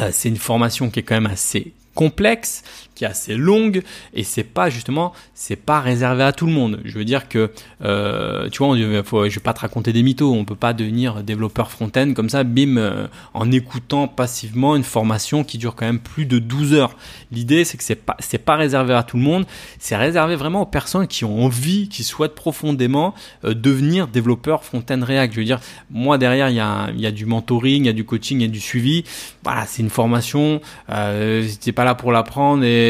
euh, 0.00 0.10
c'est 0.12 0.28
une 0.28 0.36
formation 0.36 0.90
qui 0.90 1.00
est 1.00 1.02
quand 1.02 1.14
même 1.14 1.26
assez 1.26 1.72
complexe, 1.94 2.62
qui 2.98 3.04
est 3.04 3.08
assez 3.08 3.36
longue, 3.36 3.82
et 4.12 4.24
c'est 4.24 4.42
pas 4.42 4.70
justement, 4.70 5.12
c'est 5.32 5.54
pas 5.54 5.80
réservé 5.80 6.24
à 6.24 6.32
tout 6.32 6.46
le 6.46 6.52
monde. 6.52 6.80
Je 6.84 6.98
veux 6.98 7.04
dire 7.04 7.28
que, 7.28 7.52
euh, 7.84 8.48
tu 8.50 8.58
vois, 8.58 8.76
faut, 9.04 9.28
je 9.28 9.34
vais 9.36 9.40
pas 9.40 9.52
te 9.52 9.60
raconter 9.60 9.92
des 9.92 10.02
mythos, 10.02 10.34
on 10.34 10.44
peut 10.44 10.56
pas 10.56 10.72
devenir 10.72 11.22
développeur 11.22 11.70
front-end 11.70 12.12
comme 12.12 12.28
ça, 12.28 12.42
bim, 12.42 12.76
euh, 12.76 13.06
en 13.34 13.52
écoutant 13.52 14.08
passivement 14.08 14.74
une 14.74 14.82
formation 14.82 15.44
qui 15.44 15.58
dure 15.58 15.76
quand 15.76 15.86
même 15.86 16.00
plus 16.00 16.26
de 16.26 16.40
12 16.40 16.74
heures. 16.74 16.96
L'idée, 17.30 17.64
c'est 17.64 17.76
que 17.76 17.84
c'est 17.84 17.94
pas, 17.94 18.16
c'est 18.18 18.38
pas 18.38 18.56
réservé 18.56 18.94
à 18.94 19.04
tout 19.04 19.16
le 19.16 19.22
monde, 19.22 19.46
c'est 19.78 19.96
réservé 19.96 20.34
vraiment 20.34 20.62
aux 20.62 20.66
personnes 20.66 21.06
qui 21.06 21.24
ont 21.24 21.44
envie, 21.44 21.88
qui 21.88 22.02
souhaitent 22.02 22.34
profondément 22.34 23.14
euh, 23.44 23.54
devenir 23.54 24.08
développeur 24.08 24.64
front-end 24.64 25.00
React. 25.00 25.34
Je 25.34 25.38
veux 25.38 25.46
dire, 25.46 25.60
moi 25.88 26.18
derrière, 26.18 26.50
il 26.50 26.56
y 26.56 26.60
a, 26.60 26.88
il 26.92 27.00
y 27.00 27.06
a 27.06 27.12
du 27.12 27.26
mentoring, 27.26 27.84
il 27.84 27.86
y 27.86 27.90
a 27.90 27.92
du 27.92 28.04
coaching, 28.04 28.40
il 28.40 28.42
y 28.42 28.48
a 28.48 28.50
du 28.50 28.60
suivi. 28.60 29.04
Voilà, 29.44 29.66
c'est 29.66 29.82
une 29.82 29.90
formation. 29.90 30.60
Euh, 30.90 31.46
t'es 31.60 31.70
pas 31.72 31.84
là 31.84 31.94
pour 31.94 32.10
l'apprendre 32.10 32.64
et 32.64 32.87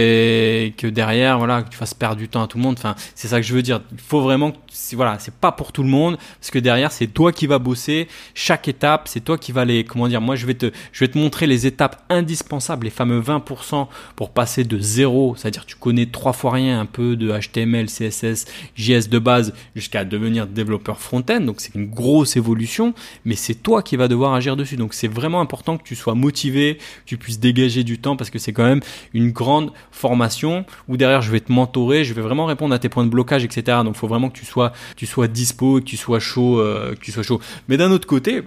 que 0.77 0.87
derrière, 0.87 1.39
voilà, 1.39 1.63
que 1.63 1.69
tu 1.69 1.77
fasses 1.77 1.95
perdre 1.95 2.17
du 2.17 2.29
temps 2.29 2.43
à 2.43 2.47
tout 2.47 2.59
le 2.59 2.63
monde. 2.63 2.77
Enfin, 2.79 2.95
c'est 3.15 3.29
ça 3.29 3.41
que 3.41 3.47
je 3.47 3.55
veux 3.55 3.63
dire. 3.63 3.81
Il 3.93 3.99
faut 3.99 4.21
vraiment, 4.21 4.53
c'est 4.79 4.95
voilà, 4.95 5.19
c'est 5.19 5.35
pas 5.35 5.51
pour 5.51 5.73
tout 5.73 5.83
le 5.83 5.89
monde 5.89 6.17
parce 6.41 6.51
que 6.51 6.59
derrière, 6.59 6.93
c'est 6.93 7.09
toi 7.09 7.33
qui 7.33 7.49
vas 7.49 7.59
bosser 7.59 8.07
chaque 8.35 8.69
étape. 8.69 9.09
C'est 9.09 9.21
toi 9.21 9.37
qui 9.37 9.51
vas 9.51 9.65
les, 9.65 9.83
comment 9.83 10.07
dire, 10.07 10.21
moi 10.21 10.37
je 10.37 10.47
vais 10.47 10.55
te, 10.55 10.71
je 10.93 11.05
vais 11.05 11.09
te 11.09 11.19
montrer 11.19 11.49
les 11.49 11.67
étapes 11.67 12.05
indispensables, 12.09 12.85
les 12.85 12.91
fameux 12.91 13.21
20% 13.21 13.89
pour 14.15 14.31
passer 14.31 14.63
de 14.63 14.79
zéro, 14.79 15.35
c'est-à-dire 15.37 15.67
tu 15.67 15.75
connais 15.75 16.07
trois 16.07 16.33
fois 16.33 16.53
rien, 16.53 16.79
un 16.79 16.87
peu 16.87 17.17
de 17.17 17.37
HTML, 17.37 17.87
CSS, 17.87 18.47
JS 18.77 19.09
de 19.09 19.19
base 19.19 19.53
jusqu'à 19.75 20.05
devenir 20.05 20.47
développeur 20.47 21.01
front-end. 21.01 21.41
Donc 21.41 21.61
c'est 21.61 21.75
une 21.75 21.91
grosse 21.91 22.37
évolution, 22.37 22.95
mais 23.25 23.35
c'est 23.35 23.57
toi 23.57 23.83
qui 23.83 23.97
vas 23.97 24.07
devoir 24.07 24.33
agir 24.35 24.57
dessus. 24.57 24.77
Donc 24.77 24.95
c'est 24.95 25.09
vraiment 25.09 25.41
important 25.41 25.77
que 25.77 25.83
tu 25.83 25.97
sois 25.97 26.15
motivé, 26.15 26.77
que 26.77 27.07
tu 27.07 27.19
puisses 27.19 27.41
dégager 27.41 27.83
du 27.83 27.99
temps 27.99 28.17
parce 28.17 28.31
que 28.31 28.39
c'est 28.39 28.53
quand 28.53 28.65
même 28.65 28.81
une 29.13 29.33
grande 29.33 29.73
formation 29.91 30.65
où 30.87 30.97
derrière 30.97 31.21
je 31.21 31.33
vais 31.33 31.41
te 31.41 31.51
mentorer, 31.51 32.05
je 32.05 32.15
vais 32.15 32.23
vraiment 32.23 32.47
répondre 32.47 32.73
à 32.75 32.79
tes 32.79 32.89
points 32.89 33.05
de 33.05 33.11
blocage, 33.11 33.45
etc. 33.45 33.79
Donc 33.83 33.95
il 33.97 33.99
faut 33.99 34.07
vraiment 34.07 34.31
que 34.31 34.39
tu 34.39 34.45
sois, 34.45 34.68
tu 34.97 35.07
sois 35.07 35.29
dispo, 35.29 35.81
que 35.81 35.85
tu 35.85 35.97
sois 35.97 36.21
chaud, 36.21 36.61
euh, 36.61 36.95
que 36.95 37.01
tu 37.01 37.13
sois 37.13 37.23
chaud. 37.23 37.41
Mais 37.69 37.77
d'un 37.77 37.91
autre 37.91 38.07
côté, 38.07 38.45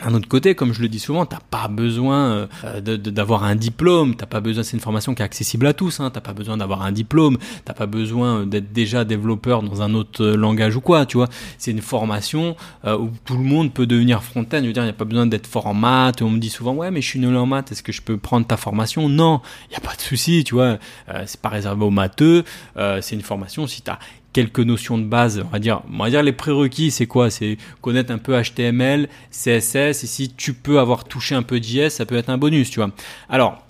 d'un 0.00 0.14
autre 0.14 0.28
côté, 0.28 0.54
comme 0.54 0.72
je 0.72 0.80
le 0.80 0.88
dis 0.88 0.98
souvent, 0.98 1.26
t'as 1.26 1.40
pas 1.50 1.68
besoin 1.68 2.48
euh, 2.64 2.80
d'avoir 2.80 3.44
un 3.44 3.54
diplôme, 3.54 4.14
t'as 4.14 4.26
pas 4.26 4.40
besoin, 4.40 4.62
c'est 4.62 4.76
une 4.76 4.82
formation 4.82 5.14
qui 5.14 5.20
est 5.20 5.24
accessible 5.24 5.66
à 5.66 5.74
tous, 5.74 6.00
hein, 6.00 6.10
t'as 6.10 6.22
pas 6.22 6.32
besoin 6.32 6.56
d'avoir 6.56 6.82
un 6.82 6.92
diplôme, 6.92 7.36
t'as 7.64 7.74
pas 7.74 7.86
besoin 7.86 8.46
d'être 8.46 8.72
déjà 8.72 9.04
développeur 9.04 9.62
dans 9.62 9.82
un 9.82 9.92
autre 9.92 10.24
euh, 10.24 10.36
langage 10.36 10.76
ou 10.76 10.80
quoi, 10.80 11.04
tu 11.04 11.18
vois. 11.18 11.28
C'est 11.58 11.72
une 11.72 11.82
formation 11.82 12.56
euh, 12.86 12.96
où 12.96 13.10
tout 13.26 13.36
le 13.36 13.44
monde 13.44 13.72
peut 13.72 13.86
devenir 13.86 14.22
front-end. 14.22 14.60
Je 14.62 14.66
veux 14.66 14.72
dire, 14.72 14.82
il 14.82 14.86
n'y 14.86 14.90
a 14.90 14.94
pas 14.94 15.04
besoin 15.04 15.26
d'être 15.26 15.46
fort 15.46 15.66
en 15.66 15.74
maths. 15.74 16.22
On 16.22 16.30
me 16.30 16.38
dit 16.38 16.50
souvent, 16.50 16.72
ouais, 16.72 16.90
mais 16.90 17.02
je 17.02 17.08
suis 17.08 17.20
nul 17.20 17.36
en 17.36 17.46
maths, 17.46 17.70
est-ce 17.70 17.82
que 17.82 17.92
je 17.92 18.00
peux 18.00 18.16
prendre 18.16 18.46
ta 18.46 18.56
formation? 18.56 19.10
Non, 19.10 19.42
il 19.70 19.74
y 19.74 19.76
a 19.76 19.80
pas 19.80 19.94
de 19.94 20.00
souci, 20.00 20.42
tu 20.42 20.54
vois. 20.54 20.78
c'est 21.26 21.40
pas 21.40 21.50
réservé 21.50 21.84
aux 21.84 21.90
matheux. 21.90 22.44
c'est 22.76 23.14
une 23.14 23.22
formation 23.22 23.66
si 23.66 23.82
t'as 23.82 23.98
quelques 24.32 24.60
notions 24.60 24.98
de 24.98 25.04
base, 25.04 25.42
on 25.44 25.50
va 25.50 25.58
dire, 25.58 25.82
on 25.92 26.02
va 26.02 26.10
dire 26.10 26.22
les 26.22 26.32
prérequis, 26.32 26.90
c'est 26.90 27.06
quoi? 27.06 27.30
C'est 27.30 27.58
connaître 27.80 28.12
un 28.12 28.18
peu 28.18 28.40
HTML, 28.40 29.08
CSS, 29.30 30.04
et 30.04 30.06
si 30.06 30.32
tu 30.32 30.54
peux 30.54 30.78
avoir 30.78 31.04
touché 31.04 31.34
un 31.34 31.42
peu 31.42 31.60
JS, 31.60 31.90
ça 31.90 32.06
peut 32.06 32.16
être 32.16 32.30
un 32.30 32.38
bonus, 32.38 32.70
tu 32.70 32.80
vois. 32.80 32.90
Alors, 33.28 33.62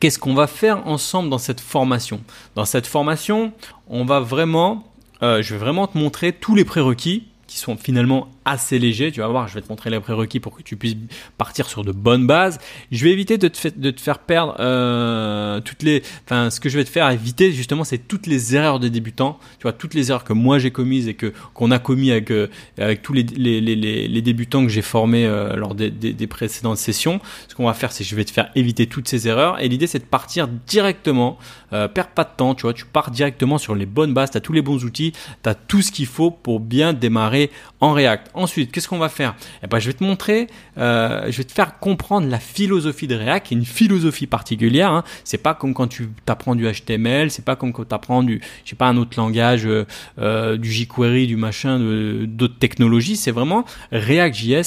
qu'est-ce 0.00 0.18
qu'on 0.18 0.34
va 0.34 0.46
faire 0.46 0.86
ensemble 0.86 1.30
dans 1.30 1.38
cette 1.38 1.60
formation? 1.60 2.20
Dans 2.54 2.64
cette 2.64 2.86
formation, 2.86 3.52
on 3.88 4.04
va 4.04 4.20
vraiment, 4.20 4.84
euh, 5.22 5.42
je 5.42 5.54
vais 5.54 5.60
vraiment 5.60 5.86
te 5.86 5.96
montrer 5.96 6.32
tous 6.32 6.54
les 6.54 6.64
prérequis 6.64 7.28
qui 7.46 7.58
sont 7.58 7.76
finalement 7.76 8.28
assez 8.44 8.78
léger. 8.78 9.12
Tu 9.12 9.20
vas 9.20 9.28
voir, 9.28 9.48
je 9.48 9.54
vais 9.54 9.62
te 9.62 9.68
montrer 9.68 9.90
les 9.90 10.00
prérequis 10.00 10.40
pour 10.40 10.56
que 10.56 10.62
tu 10.62 10.76
puisses 10.76 10.96
partir 11.38 11.68
sur 11.68 11.84
de 11.84 11.92
bonnes 11.92 12.26
bases. 12.26 12.58
Je 12.90 13.04
vais 13.04 13.10
éviter 13.10 13.38
de 13.38 13.48
te, 13.48 13.68
de 13.68 13.90
te 13.90 14.00
faire 14.00 14.18
perdre 14.18 14.56
euh, 14.60 15.60
toutes 15.60 15.82
les. 15.82 16.02
Enfin, 16.24 16.50
ce 16.50 16.60
que 16.60 16.68
je 16.68 16.78
vais 16.78 16.84
te 16.84 16.90
faire 16.90 17.08
éviter 17.10 17.52
justement, 17.52 17.84
c'est 17.84 17.98
toutes 17.98 18.26
les 18.26 18.56
erreurs 18.56 18.80
des 18.80 18.90
débutants. 18.90 19.38
Tu 19.58 19.62
vois, 19.62 19.72
toutes 19.72 19.94
les 19.94 20.10
erreurs 20.10 20.24
que 20.24 20.32
moi 20.32 20.58
j'ai 20.58 20.70
commises 20.70 21.08
et 21.08 21.14
que 21.14 21.32
qu'on 21.54 21.70
a 21.70 21.78
commis 21.78 22.10
avec 22.10 22.30
euh, 22.30 22.48
avec 22.78 23.02
tous 23.02 23.12
les, 23.12 23.22
les, 23.22 23.60
les, 23.60 24.22
débutants 24.22 24.62
que 24.62 24.70
j'ai 24.70 24.82
formés 24.82 25.26
euh, 25.26 25.56
lors 25.56 25.74
des, 25.74 26.26
précédentes 26.26 26.78
sessions. 26.78 27.20
Ce 27.48 27.54
qu'on 27.54 27.66
va 27.66 27.74
faire, 27.74 27.92
c'est 27.92 28.04
que 28.04 28.10
je 28.10 28.16
vais 28.16 28.24
te 28.24 28.30
faire 28.30 28.50
éviter 28.54 28.86
toutes 28.86 29.08
ces 29.08 29.28
erreurs. 29.28 29.60
Et 29.60 29.68
l'idée, 29.68 29.86
c'est 29.86 29.98
de 29.98 30.04
partir 30.04 30.48
directement. 30.48 31.38
Euh, 31.72 31.88
perds 31.88 32.08
pas 32.08 32.24
de 32.24 32.30
temps. 32.36 32.54
Tu 32.54 32.62
vois, 32.62 32.72
tu 32.72 32.84
pars 32.84 33.10
directement 33.10 33.58
sur 33.58 33.74
les 33.74 33.86
bonnes 33.86 34.14
bases. 34.14 34.30
Tu 34.30 34.36
as 34.36 34.40
tous 34.40 34.52
les 34.52 34.62
bons 34.62 34.84
outils. 34.84 35.12
Tu 35.42 35.48
as 35.48 35.54
tout 35.54 35.82
ce 35.82 35.92
qu'il 35.92 36.06
faut 36.06 36.30
pour 36.30 36.60
bien 36.60 36.92
démarrer 36.92 37.50
en 37.80 37.92
React. 37.92 38.30
Ensuite, 38.34 38.72
qu'est-ce 38.72 38.88
qu'on 38.88 38.98
va 38.98 39.08
faire? 39.08 39.34
Eh 39.62 39.66
ben, 39.66 39.78
Je 39.78 39.88
vais 39.88 39.92
te 39.92 40.04
montrer, 40.04 40.46
euh, 40.78 41.26
je 41.30 41.38
vais 41.38 41.44
te 41.44 41.52
faire 41.52 41.78
comprendre 41.78 42.28
la 42.28 42.38
philosophie 42.38 43.06
de 43.06 43.14
React, 43.14 43.46
qui 43.46 43.54
est 43.54 43.56
une 43.56 43.64
philosophie 43.64 44.26
particulière. 44.26 44.90
Hein. 44.90 45.04
C'est 45.24 45.38
pas 45.38 45.54
comme 45.54 45.74
quand 45.74 45.88
tu 45.88 46.08
apprends 46.26 46.54
du 46.54 46.70
HTML, 46.70 47.30
c'est 47.30 47.44
pas 47.44 47.56
comme 47.56 47.72
quand 47.72 47.84
tu 47.84 47.94
apprends 47.94 48.22
du, 48.22 48.40
je 48.64 48.70
sais 48.70 48.76
pas, 48.76 48.88
un 48.88 48.96
autre 48.96 49.18
langage, 49.18 49.66
euh, 49.66 49.84
euh 50.18 50.56
du 50.56 50.70
jQuery, 50.70 51.26
du 51.26 51.36
machin, 51.36 51.78
d'autres 52.26 52.58
technologies. 52.58 53.16
C'est 53.16 53.30
vraiment 53.30 53.64
React.js, 53.92 54.62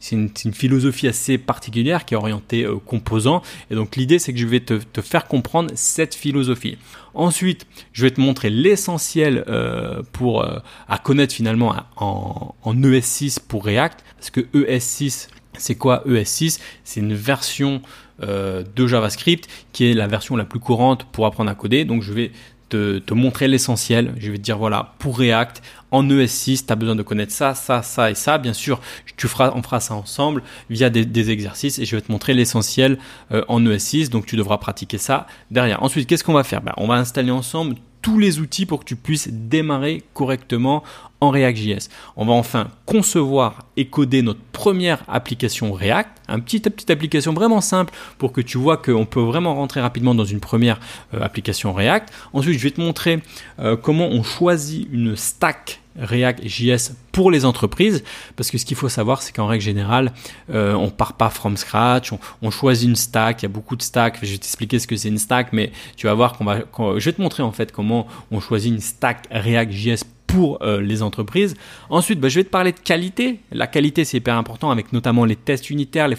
c'est 0.00 0.14
une, 0.14 0.28
philosophie 0.52 1.08
assez 1.08 1.38
particulière 1.38 2.04
qui 2.04 2.14
est 2.14 2.16
orientée 2.16 2.64
euh, 2.64 2.76
composants. 2.76 3.42
Et 3.70 3.74
donc 3.74 3.96
l'idée, 3.96 4.18
c'est 4.18 4.32
que 4.32 4.38
je 4.38 4.46
vais 4.46 4.60
te 4.60 5.00
faire 5.00 5.26
comprendre 5.26 5.70
cette 5.74 6.14
philosophie. 6.14 6.78
Ensuite, 7.16 7.66
je 7.92 8.02
vais 8.02 8.10
te 8.10 8.20
montrer 8.20 8.50
l'essentiel 8.50 9.44
euh, 9.48 10.02
pour 10.12 10.42
euh, 10.42 10.58
à 10.86 10.98
connaître 10.98 11.34
finalement 11.34 11.74
en, 11.96 12.54
en 12.62 12.74
ES6 12.74 13.38
pour 13.48 13.64
React, 13.64 14.04
parce 14.16 14.30
que 14.30 14.40
ES6 14.52 15.28
c'est 15.58 15.76
quoi 15.76 16.02
ES6 16.06 16.60
C'est 16.84 17.00
une 17.00 17.14
version 17.14 17.80
euh, 18.22 18.62
de 18.74 18.86
JavaScript 18.86 19.48
qui 19.72 19.90
est 19.90 19.94
la 19.94 20.06
version 20.06 20.36
la 20.36 20.44
plus 20.44 20.60
courante 20.60 21.04
pour 21.04 21.24
apprendre 21.24 21.50
à 21.50 21.54
coder. 21.54 21.86
Donc 21.86 22.02
je 22.02 22.12
vais 22.12 22.32
te 22.68 23.14
montrer 23.14 23.48
l'essentiel. 23.48 24.12
Je 24.18 24.30
vais 24.30 24.36
te 24.36 24.42
dire 24.42 24.58
voilà, 24.58 24.94
pour 24.98 25.18
React, 25.18 25.62
en 25.90 26.04
ES6, 26.08 26.66
tu 26.66 26.72
as 26.72 26.76
besoin 26.76 26.96
de 26.96 27.02
connaître 27.02 27.32
ça, 27.32 27.54
ça, 27.54 27.82
ça 27.82 28.10
et 28.10 28.14
ça. 28.14 28.38
Bien 28.38 28.52
sûr, 28.52 28.80
tu 29.16 29.28
feras, 29.28 29.52
on 29.54 29.62
fera 29.62 29.80
ça 29.80 29.94
ensemble 29.94 30.42
via 30.70 30.90
des, 30.90 31.30
exercices 31.30 31.78
et 31.78 31.84
je 31.84 31.96
vais 31.96 32.02
te 32.02 32.12
montrer 32.12 32.34
l'essentiel 32.34 32.98
euh, 33.32 33.42
en 33.48 33.60
ES6. 33.60 34.10
Donc 34.10 34.26
tu 34.26 34.36
devras 34.36 34.58
pratiquer 34.58 34.98
ça 34.98 35.26
derrière. 35.50 35.82
Ensuite, 35.82 36.08
qu'est-ce 36.08 36.24
qu'on 36.24 36.32
va 36.32 36.44
faire? 36.44 36.62
Ben, 36.62 36.72
On 36.76 36.86
va 36.86 36.94
installer 36.94 37.30
ensemble 37.30 37.76
tous 38.02 38.18
les 38.18 38.38
outils 38.38 38.66
pour 38.66 38.80
que 38.80 38.84
tu 38.84 38.94
puisses 38.94 39.28
démarrer 39.28 40.04
correctement 40.14 40.84
en 41.20 41.30
React.js. 41.30 41.88
On 42.16 42.26
va 42.26 42.32
enfin 42.32 42.68
concevoir 42.84 43.64
et 43.76 43.86
coder 43.86 44.22
notre 44.22 44.40
première 44.52 45.02
application 45.08 45.72
React, 45.72 46.10
une 46.28 46.42
petite, 46.42 46.68
petite 46.68 46.90
application 46.90 47.32
vraiment 47.32 47.60
simple 47.60 47.94
pour 48.18 48.32
que 48.32 48.40
tu 48.40 48.58
vois 48.58 48.76
qu'on 48.76 49.06
peut 49.06 49.20
vraiment 49.20 49.54
rentrer 49.54 49.80
rapidement 49.80 50.14
dans 50.14 50.24
une 50.24 50.40
première 50.40 50.80
euh, 51.14 51.22
application 51.22 51.72
React. 51.72 52.12
Ensuite, 52.32 52.58
je 52.58 52.62
vais 52.62 52.70
te 52.70 52.80
montrer 52.80 53.20
euh, 53.58 53.76
comment 53.76 54.08
on 54.08 54.22
choisit 54.22 54.88
une 54.92 55.16
stack 55.16 55.80
React.js 55.98 56.92
pour 57.10 57.30
les 57.30 57.46
entreprises, 57.46 58.04
parce 58.36 58.50
que 58.50 58.58
ce 58.58 58.66
qu'il 58.66 58.76
faut 58.76 58.90
savoir, 58.90 59.22
c'est 59.22 59.34
qu'en 59.34 59.46
règle 59.46 59.64
générale, 59.64 60.12
euh, 60.50 60.74
on 60.74 60.90
part 60.90 61.14
pas 61.14 61.30
from 61.30 61.56
scratch, 61.56 62.12
on, 62.42 62.50
choisit 62.50 62.88
une 62.88 62.96
stack, 62.96 63.42
il 63.42 63.44
y 63.44 63.46
a 63.46 63.48
beaucoup 63.48 63.76
de 63.76 63.82
stacks, 63.82 64.18
je 64.22 64.32
vais 64.32 64.38
t'expliquer 64.38 64.78
ce 64.78 64.86
que 64.86 64.96
c'est 64.96 65.08
une 65.08 65.16
stack, 65.16 65.54
mais 65.54 65.72
tu 65.96 66.06
vas 66.06 66.12
voir 66.12 66.36
qu'on 66.36 66.44
va, 66.44 66.58
je 66.98 67.04
vais 67.04 67.12
te 67.12 67.22
montrer 67.22 67.42
en 67.42 67.52
fait 67.52 67.72
comment 67.72 68.06
on 68.30 68.40
choisit 68.40 68.70
une 68.72 68.80
stack 68.80 69.26
React.js 69.30 70.02
pour 70.26 70.62
euh, 70.62 70.80
les 70.80 71.02
entreprises. 71.02 71.54
Ensuite, 71.90 72.20
bah, 72.20 72.28
je 72.28 72.40
vais 72.40 72.44
te 72.44 72.50
parler 72.50 72.72
de 72.72 72.78
qualité. 72.78 73.40
La 73.52 73.66
qualité, 73.66 74.04
c'est 74.04 74.18
hyper 74.18 74.36
important 74.36 74.70
avec 74.70 74.92
notamment 74.92 75.24
les 75.24 75.36
tests 75.36 75.70
unitaires, 75.70 76.08
les 76.08 76.16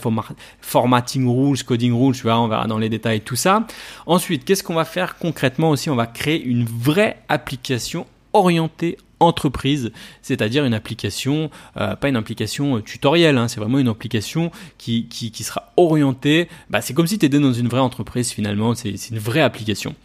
formatting 0.62 1.28
rules, 1.28 1.64
coding 1.64 1.94
rules, 1.94 2.16
tu 2.16 2.24
vois, 2.24 2.40
on 2.40 2.48
verra 2.48 2.68
dans 2.68 2.78
les 2.78 2.90
détails 2.90 3.22
tout 3.22 3.36
ça. 3.36 3.68
Ensuite, 4.06 4.46
qu'est-ce 4.46 4.64
qu'on 4.64 4.76
va 4.76 4.86
faire 4.86 5.18
concrètement 5.18 5.70
aussi? 5.72 5.90
On 5.90 5.96
va 5.96 6.08
créer 6.08 6.42
une 6.42 6.66
vraie 6.66 7.18
application 7.30 8.06
orientée 8.34 8.98
entreprise, 9.20 9.92
c'est-à-dire 10.22 10.64
une 10.64 10.76
application, 10.76 11.50
euh, 11.78 11.96
pas 11.96 12.10
une 12.10 12.16
application 12.16 12.82
tutorielle, 12.82 13.38
hein, 13.38 13.48
c'est 13.48 13.60
vraiment 13.60 13.80
une 13.80 13.88
application 13.88 14.52
qui, 14.78 15.08
qui, 15.08 15.32
qui 15.32 15.44
sera 15.44 15.74
orientée, 15.76 16.48
bah, 16.70 16.82
c'est 16.82 16.94
comme 16.94 17.08
si 17.08 17.18
tu 17.18 17.26
étais 17.26 17.40
dans 17.40 17.54
une 17.54 17.68
vraie 17.68 17.80
entreprise 17.80 18.32
finalement, 18.32 18.76
c'est 18.76 19.10
une 19.10 19.18
vraie 19.18 19.42
application. 19.42 19.96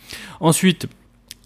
Ensuite, 0.40 0.88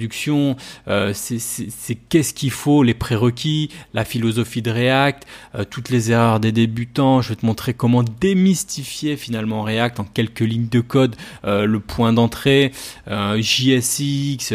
euh, 0.88 1.12
c'est 1.14 1.94
qu'est-ce 2.09 2.35
qu'il 2.35 2.50
faut, 2.50 2.82
les 2.82 2.94
prérequis, 2.94 3.70
la 3.94 4.04
philosophie 4.04 4.62
de 4.62 4.70
React, 4.70 5.26
euh, 5.54 5.64
toutes 5.68 5.90
les 5.90 6.11
erreurs 6.11 6.40
des 6.40 6.52
débutants. 6.52 7.22
Je 7.22 7.30
vais 7.30 7.37
te 7.37 7.46
montrer 7.46 7.74
comment 7.74 8.02
démystifier 8.02 9.16
finalement 9.16 9.62
React 9.62 10.00
en 10.00 10.04
quelques 10.04 10.40
lignes 10.40 10.68
de 10.68 10.80
code, 10.80 11.16
euh, 11.44 11.66
le 11.66 11.80
point 11.80 12.12
d'entrée, 12.12 12.72
JSX, 13.06 14.52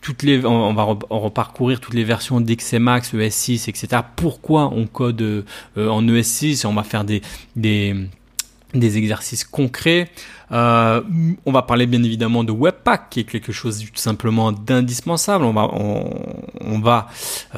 toutes 0.00 0.22
les, 0.22 0.44
on, 0.44 0.74
va 0.74 0.84
reparcourir 1.10 1.80
toutes 1.80 1.94
les 1.94 2.04
versions 2.04 2.40
d'XMAX, 2.40 3.14
ES6, 3.14 3.68
etc. 3.68 4.02
Pourquoi 4.14 4.70
on 4.72 4.86
code 4.86 5.44
en 5.76 6.02
ES6 6.02 6.66
On 6.66 6.74
va 6.74 6.82
faire 6.82 7.04
des, 7.04 7.22
des 7.56 8.98
exercices 8.98 9.44
concrets. 9.44 10.08
Euh, 10.52 11.02
on 11.44 11.52
va 11.52 11.62
parler 11.62 11.86
bien 11.86 12.02
évidemment 12.02 12.44
de 12.44 12.52
Webpack, 12.52 13.10
qui 13.10 13.20
est 13.20 13.24
quelque 13.24 13.52
chose 13.52 13.80
tout 13.80 13.90
simplement 13.96 14.52
d'indispensable. 14.52 15.44
On 15.44 15.52
va, 15.52 15.68
on, 15.72 16.78
va 16.78 17.08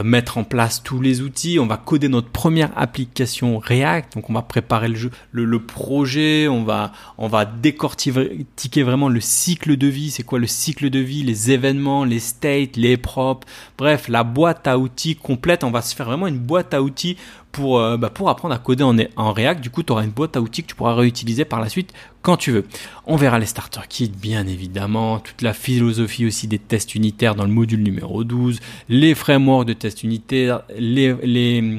mettre 0.02 0.38
en 0.38 0.44
place 0.44 0.82
tous 0.82 1.00
les 1.00 1.20
outils. 1.20 1.58
On 1.58 1.66
va 1.66 1.76
coder 1.76 2.08
notre 2.08 2.30
première 2.30 2.70
application 2.76 3.58
React. 3.58 4.14
Donc 4.14 4.30
on 4.30 4.32
va 4.32 4.42
préparer 4.42 4.88
le 4.88 4.94
jeu, 4.94 5.10
le, 5.32 5.58
projet. 5.58 6.48
On 6.48 6.64
va, 6.64 6.92
on 7.18 7.28
va 7.28 7.44
décortiquer 7.44 8.82
vraiment 8.82 9.08
le 9.08 9.20
cycle 9.20 9.76
de 9.76 9.86
vie. 9.86 10.10
C'est 10.10 10.22
quoi 10.22 10.38
le 10.38 10.46
cycle 10.46 10.90
de 10.90 10.98
vie? 10.98 11.22
Les 11.22 11.50
événements, 11.50 12.04
les 12.04 12.20
states, 12.20 12.76
les 12.76 12.96
props. 12.96 13.46
Bref, 13.76 14.08
la 14.08 14.24
boîte 14.24 14.66
à 14.66 14.78
outils 14.78 15.16
complète. 15.16 15.64
On 15.64 15.70
va 15.70 15.82
se 15.82 15.94
faire 15.94 16.06
vraiment 16.06 16.26
une 16.26 16.38
boîte 16.38 16.72
à 16.72 16.82
outils 16.82 17.16
pour, 17.52 17.80
euh, 17.80 17.96
bah, 17.96 18.10
pour 18.10 18.28
apprendre 18.30 18.54
à 18.54 18.58
coder 18.58 18.84
en, 18.84 18.96
en 19.16 19.32
React. 19.32 19.60
Du 19.60 19.70
coup, 19.70 19.82
tu 19.82 19.92
auras 19.92 20.04
une 20.04 20.10
boîte 20.10 20.36
à 20.36 20.40
outils 20.40 20.62
que 20.62 20.68
tu 20.68 20.74
pourras 20.74 20.94
réutiliser 20.94 21.44
par 21.44 21.60
la 21.60 21.68
suite 21.68 21.92
quand 22.22 22.36
tu 22.36 22.52
veux. 22.52 22.66
On 23.06 23.16
verra 23.16 23.38
les 23.38 23.46
starter 23.46 23.80
kits, 23.88 24.12
bien 24.14 24.46
évidemment, 24.46 25.18
toute 25.18 25.42
la 25.42 25.52
philosophie 25.52 26.26
aussi 26.26 26.46
des 26.46 26.58
tests 26.58 26.94
unitaires 26.94 27.34
dans 27.34 27.44
le 27.44 27.50
module 27.50 27.82
numéro 27.82 28.24
12, 28.24 28.60
les 28.88 29.14
frameworks 29.14 29.66
de 29.66 29.72
tests 29.72 30.02
unitaires, 30.02 30.62
les, 30.76 31.14
les, 31.22 31.78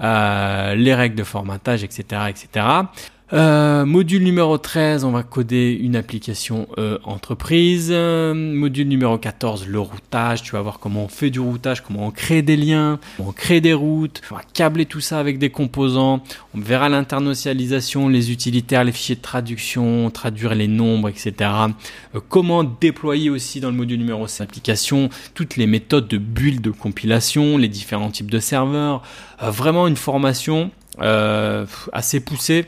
euh, 0.00 0.74
les 0.74 0.94
règles 0.94 1.16
de 1.16 1.24
formatage, 1.24 1.84
etc., 1.84 2.22
etc. 2.28 2.66
Euh, 3.32 3.84
module 3.84 4.24
numéro 4.24 4.58
13, 4.58 5.04
on 5.04 5.12
va 5.12 5.22
coder 5.22 5.78
une 5.80 5.94
application 5.94 6.66
euh, 6.78 6.98
entreprise. 7.04 7.92
module 7.92 8.88
numéro 8.88 9.18
14, 9.18 9.68
le 9.68 9.78
routage. 9.78 10.42
Tu 10.42 10.52
vas 10.52 10.62
voir 10.62 10.80
comment 10.80 11.04
on 11.04 11.08
fait 11.08 11.30
du 11.30 11.38
routage, 11.38 11.82
comment 11.82 12.06
on 12.06 12.10
crée 12.10 12.42
des 12.42 12.56
liens, 12.56 12.98
comment 13.16 13.28
on 13.28 13.32
crée 13.32 13.60
des 13.60 13.72
routes. 13.72 14.20
On 14.32 14.34
va 14.34 14.42
câbler 14.52 14.84
tout 14.84 15.00
ça 15.00 15.20
avec 15.20 15.38
des 15.38 15.50
composants. 15.50 16.22
On 16.54 16.60
verra 16.60 16.88
l'internationalisation, 16.88 18.08
les 18.08 18.32
utilitaires, 18.32 18.82
les 18.82 18.92
fichiers 18.92 19.14
de 19.14 19.22
traduction, 19.22 20.10
traduire 20.10 20.56
les 20.56 20.68
nombres, 20.68 21.08
etc. 21.08 21.50
Euh, 22.14 22.20
comment 22.28 22.64
déployer 22.64 23.30
aussi 23.30 23.60
dans 23.60 23.70
le 23.70 23.76
module 23.76 23.98
numéro 23.98 24.26
7 24.26 24.40
l'application, 24.40 25.10
toutes 25.34 25.56
les 25.56 25.66
méthodes 25.66 26.08
de 26.08 26.16
build, 26.18 26.62
de 26.62 26.70
compilation, 26.70 27.58
les 27.58 27.68
différents 27.68 28.10
types 28.10 28.30
de 28.30 28.40
serveurs. 28.40 29.02
vraiment 29.40 29.86
une 29.86 29.96
formation 29.96 30.70
assez 30.98 32.20
poussée 32.20 32.66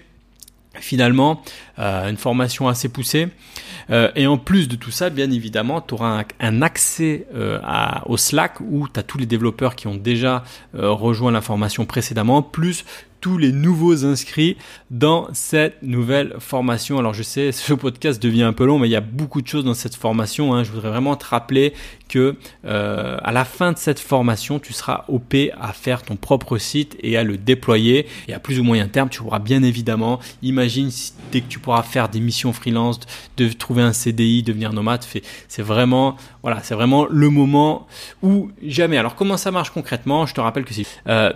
finalement 0.84 1.42
euh, 1.78 2.08
une 2.08 2.16
formation 2.16 2.68
assez 2.68 2.88
poussée. 2.88 3.28
Euh, 3.90 4.10
et 4.14 4.26
en 4.26 4.38
plus 4.38 4.68
de 4.68 4.76
tout 4.76 4.90
ça, 4.90 5.10
bien 5.10 5.30
évidemment, 5.30 5.80
tu 5.80 5.94
auras 5.94 6.24
un, 6.40 6.62
accès 6.62 7.26
euh, 7.34 7.58
au 8.06 8.16
Slack 8.16 8.60
où 8.60 8.88
tu 8.88 9.00
as 9.00 9.02
tous 9.02 9.18
les 9.18 9.26
développeurs 9.26 9.74
qui 9.74 9.86
ont 9.86 9.96
déjà 9.96 10.44
rejoint 10.74 11.32
la 11.32 11.40
formation 11.40 11.84
précédemment, 11.84 12.42
plus 12.42 12.84
tous 13.22 13.38
les 13.38 13.52
nouveaux 13.52 14.04
inscrits 14.04 14.56
dans 14.90 15.28
cette 15.32 15.82
nouvelle 15.82 16.34
formation. 16.40 16.98
Alors 16.98 17.14
je 17.14 17.22
sais, 17.22 17.52
ce 17.52 17.72
podcast 17.72 18.22
devient 18.22 18.42
un 18.42 18.52
peu 18.52 18.66
long, 18.66 18.78
mais 18.78 18.88
il 18.88 18.92
y 18.92 18.96
a 18.96 19.00
beaucoup 19.00 19.40
de 19.40 19.46
choses 19.46 19.64
dans 19.64 19.74
cette 19.74 19.94
formation. 19.94 20.54
Hein. 20.54 20.64
Je 20.64 20.72
voudrais 20.72 20.90
vraiment 20.90 21.16
te 21.16 21.24
rappeler 21.24 21.72
que 22.12 22.36
euh, 22.66 23.16
à 23.22 23.32
la 23.32 23.46
fin 23.46 23.72
de 23.72 23.78
cette 23.78 23.98
formation, 23.98 24.58
tu 24.58 24.74
seras 24.74 25.04
OP 25.08 25.34
à 25.58 25.72
faire 25.72 26.02
ton 26.02 26.16
propre 26.16 26.58
site 26.58 26.94
et 27.00 27.16
à 27.16 27.24
le 27.24 27.38
déployer. 27.38 28.06
Et 28.28 28.34
à 28.34 28.38
plus 28.38 28.60
ou 28.60 28.64
moyen 28.64 28.86
terme, 28.86 29.08
tu 29.08 29.22
pourras 29.22 29.38
bien 29.38 29.62
évidemment, 29.62 30.20
imagine 30.42 30.90
dès 31.32 31.40
que 31.40 31.48
tu 31.48 31.58
pourras 31.58 31.82
faire 31.82 32.10
des 32.10 32.20
missions 32.20 32.52
freelance, 32.52 33.00
de 33.38 33.48
trouver 33.48 33.82
un 33.82 33.94
CDI, 33.94 34.42
devenir 34.42 34.74
nomade. 34.74 35.04
C'est 35.48 35.62
vraiment, 35.62 36.16
voilà, 36.42 36.62
c'est 36.62 36.74
vraiment 36.74 37.06
le 37.08 37.30
moment 37.30 37.86
où 38.22 38.50
jamais. 38.62 38.98
Alors 38.98 39.14
comment 39.14 39.38
ça 39.38 39.50
marche 39.50 39.70
concrètement? 39.70 40.26
Je 40.26 40.34
te 40.34 40.40
rappelle 40.42 40.64
que 40.64 40.74
si 40.74 40.84
tu 40.84 40.90
as 41.06 41.32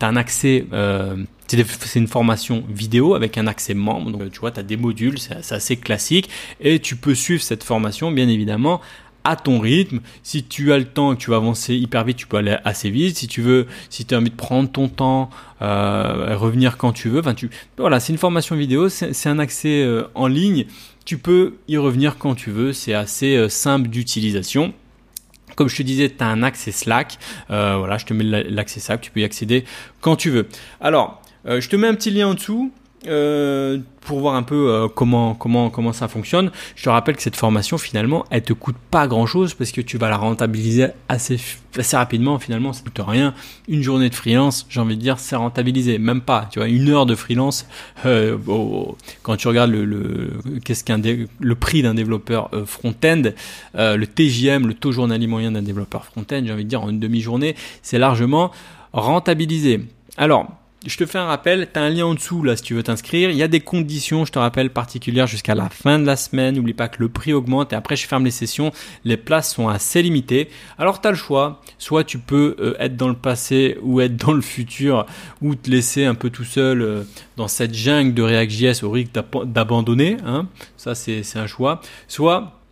un 0.00 0.16
accès 0.16 0.66
euh, 0.72 1.16
c'est 1.46 1.98
une 1.98 2.08
formation 2.08 2.64
vidéo 2.68 3.14
avec 3.14 3.38
un 3.38 3.46
accès 3.46 3.74
membre. 3.74 4.10
Donc, 4.10 4.30
tu 4.30 4.40
vois, 4.40 4.50
tu 4.50 4.60
as 4.60 4.62
des 4.62 4.76
modules, 4.76 5.18
c'est 5.18 5.52
assez 5.52 5.76
classique. 5.76 6.30
Et 6.60 6.78
tu 6.80 6.96
peux 6.96 7.14
suivre 7.14 7.42
cette 7.42 7.64
formation, 7.64 8.10
bien 8.10 8.28
évidemment, 8.28 8.80
à 9.24 9.36
ton 9.36 9.58
rythme. 9.58 10.00
Si 10.22 10.44
tu 10.44 10.72
as 10.72 10.78
le 10.78 10.84
temps 10.84 11.12
et 11.12 11.16
que 11.16 11.20
tu 11.20 11.30
vas 11.30 11.36
avancer 11.36 11.74
hyper 11.74 12.04
vite, 12.04 12.18
tu 12.18 12.26
peux 12.26 12.36
aller 12.36 12.56
assez 12.64 12.90
vite. 12.90 13.16
Si 13.16 13.26
tu 13.26 13.42
veux, 13.42 13.66
si 13.90 14.04
tu 14.04 14.14
as 14.14 14.18
envie 14.18 14.30
de 14.30 14.36
prendre 14.36 14.70
ton 14.70 14.88
temps, 14.88 15.30
euh, 15.62 16.36
revenir 16.36 16.76
quand 16.76 16.92
tu 16.92 17.08
veux. 17.08 17.20
Enfin, 17.20 17.34
tu, 17.34 17.50
voilà, 17.78 18.00
c'est 18.00 18.12
une 18.12 18.18
formation 18.18 18.54
vidéo, 18.54 18.88
c'est 18.88 19.28
un 19.28 19.38
accès 19.38 19.82
euh, 19.82 20.04
en 20.14 20.26
ligne. 20.26 20.66
Tu 21.04 21.18
peux 21.18 21.54
y 21.68 21.76
revenir 21.76 22.18
quand 22.18 22.34
tu 22.34 22.50
veux. 22.50 22.72
C'est 22.72 22.94
assez 22.94 23.36
euh, 23.36 23.48
simple 23.48 23.88
d'utilisation. 23.88 24.72
Comme 25.56 25.68
je 25.68 25.76
te 25.76 25.82
disais, 25.82 26.08
tu 26.08 26.22
as 26.22 26.26
un 26.26 26.42
accès 26.42 26.72
Slack. 26.72 27.18
Euh, 27.50 27.76
voilà, 27.78 27.98
je 27.98 28.06
te 28.06 28.14
mets 28.14 28.24
l'accès 28.24 28.80
Slack, 28.80 29.00
tu 29.00 29.10
peux 29.10 29.20
y 29.20 29.24
accéder 29.24 29.64
quand 30.00 30.16
tu 30.16 30.30
veux. 30.30 30.48
Alors, 30.80 31.22
euh, 31.46 31.60
je 31.60 31.68
te 31.68 31.76
mets 31.76 31.86
un 31.86 31.94
petit 31.94 32.10
lien 32.10 32.28
en 32.28 32.34
dessous. 32.34 32.72
Euh, 33.06 33.78
pour 34.04 34.20
voir 34.20 34.34
un 34.34 34.42
peu 34.42 34.70
euh, 34.70 34.88
comment 34.88 35.34
comment 35.34 35.70
comment 35.70 35.92
ça 35.92 36.08
fonctionne. 36.08 36.50
Je 36.76 36.84
te 36.84 36.88
rappelle 36.88 37.16
que 37.16 37.22
cette 37.22 37.36
formation 37.36 37.78
finalement, 37.78 38.24
elle 38.30 38.42
te 38.42 38.52
coûte 38.52 38.76
pas 38.90 39.06
grand 39.06 39.26
chose 39.26 39.54
parce 39.54 39.72
que 39.72 39.80
tu 39.80 39.98
vas 39.98 40.08
la 40.08 40.16
rentabiliser 40.16 40.88
assez 41.08 41.38
assez 41.76 41.96
rapidement. 41.96 42.38
Finalement, 42.38 42.72
ça 42.72 42.82
coûte 42.82 43.00
rien. 43.04 43.34
Une 43.66 43.82
journée 43.82 44.08
de 44.10 44.14
freelance, 44.14 44.66
j'ai 44.68 44.80
envie 44.80 44.96
de 44.96 45.00
dire, 45.00 45.18
c'est 45.18 45.36
rentabilisé. 45.36 45.98
Même 45.98 46.20
pas. 46.20 46.48
Tu 46.50 46.58
vois, 46.58 46.68
une 46.68 46.88
heure 46.90 47.06
de 47.06 47.14
freelance. 47.14 47.66
Euh, 48.06 48.36
quand 49.22 49.36
tu 49.36 49.48
regardes 49.48 49.70
le, 49.70 49.84
le 49.84 50.30
qu'est-ce 50.64 50.84
qu'un 50.84 51.00
le 51.40 51.54
prix 51.54 51.82
d'un 51.82 51.94
développeur 51.94 52.50
euh, 52.52 52.64
front-end, 52.64 53.22
le 53.74 54.04
TJM, 54.04 54.66
le 54.66 54.74
taux 54.74 54.92
journalier 54.92 55.26
moyen 55.26 55.52
d'un 55.52 55.62
développeur 55.62 56.04
front-end, 56.04 56.42
j'ai 56.44 56.52
envie 56.52 56.64
de 56.64 56.68
dire 56.68 56.82
en 56.82 56.90
une 56.90 57.00
demi-journée, 57.00 57.56
c'est 57.82 57.98
largement 57.98 58.50
rentabilisé. 58.92 59.80
Alors 60.16 60.48
je 60.86 60.96
te 60.96 61.06
fais 61.06 61.18
un 61.18 61.26
rappel, 61.26 61.68
tu 61.72 61.78
as 61.78 61.82
un 61.82 61.90
lien 61.90 62.06
en 62.06 62.14
dessous 62.14 62.42
là 62.42 62.56
si 62.56 62.62
tu 62.62 62.74
veux 62.74 62.82
t'inscrire. 62.82 63.30
Il 63.30 63.36
y 63.36 63.42
a 63.42 63.48
des 63.48 63.60
conditions, 63.60 64.24
je 64.24 64.32
te 64.32 64.38
rappelle, 64.38 64.70
particulières 64.70 65.26
jusqu'à 65.26 65.54
la 65.54 65.68
fin 65.68 65.98
de 65.98 66.04
la 66.04 66.16
semaine. 66.16 66.56
N'oublie 66.56 66.74
pas 66.74 66.88
que 66.88 67.00
le 67.00 67.08
prix 67.08 67.32
augmente 67.32 67.72
et 67.72 67.76
après 67.76 67.96
je 67.96 68.06
ferme 68.06 68.24
les 68.24 68.30
sessions. 68.30 68.72
Les 69.04 69.16
places 69.16 69.54
sont 69.54 69.68
assez 69.68 70.02
limitées. 70.02 70.48
Alors 70.78 71.00
tu 71.00 71.08
as 71.08 71.10
le 71.10 71.16
choix, 71.16 71.60
soit 71.78 72.04
tu 72.04 72.18
peux 72.18 72.56
euh, 72.58 72.74
être 72.78 72.96
dans 72.96 73.08
le 73.08 73.14
passé 73.14 73.78
ou 73.82 74.00
être 74.00 74.16
dans 74.16 74.32
le 74.32 74.42
futur 74.42 75.06
ou 75.40 75.54
te 75.54 75.70
laisser 75.70 76.04
un 76.04 76.14
peu 76.14 76.30
tout 76.30 76.44
seul 76.44 76.82
euh, 76.82 77.02
dans 77.36 77.48
cette 77.48 77.74
jungle 77.74 78.14
de 78.14 78.22
React.js 78.22 78.84
au 78.84 78.90
risque 78.90 79.12
d'abandonner. 79.46 80.16
Hein. 80.24 80.46
Ça 80.76 80.94
c'est 80.94 81.22
un 81.36 81.46
choix. 81.46 81.80
Soit 82.08 82.63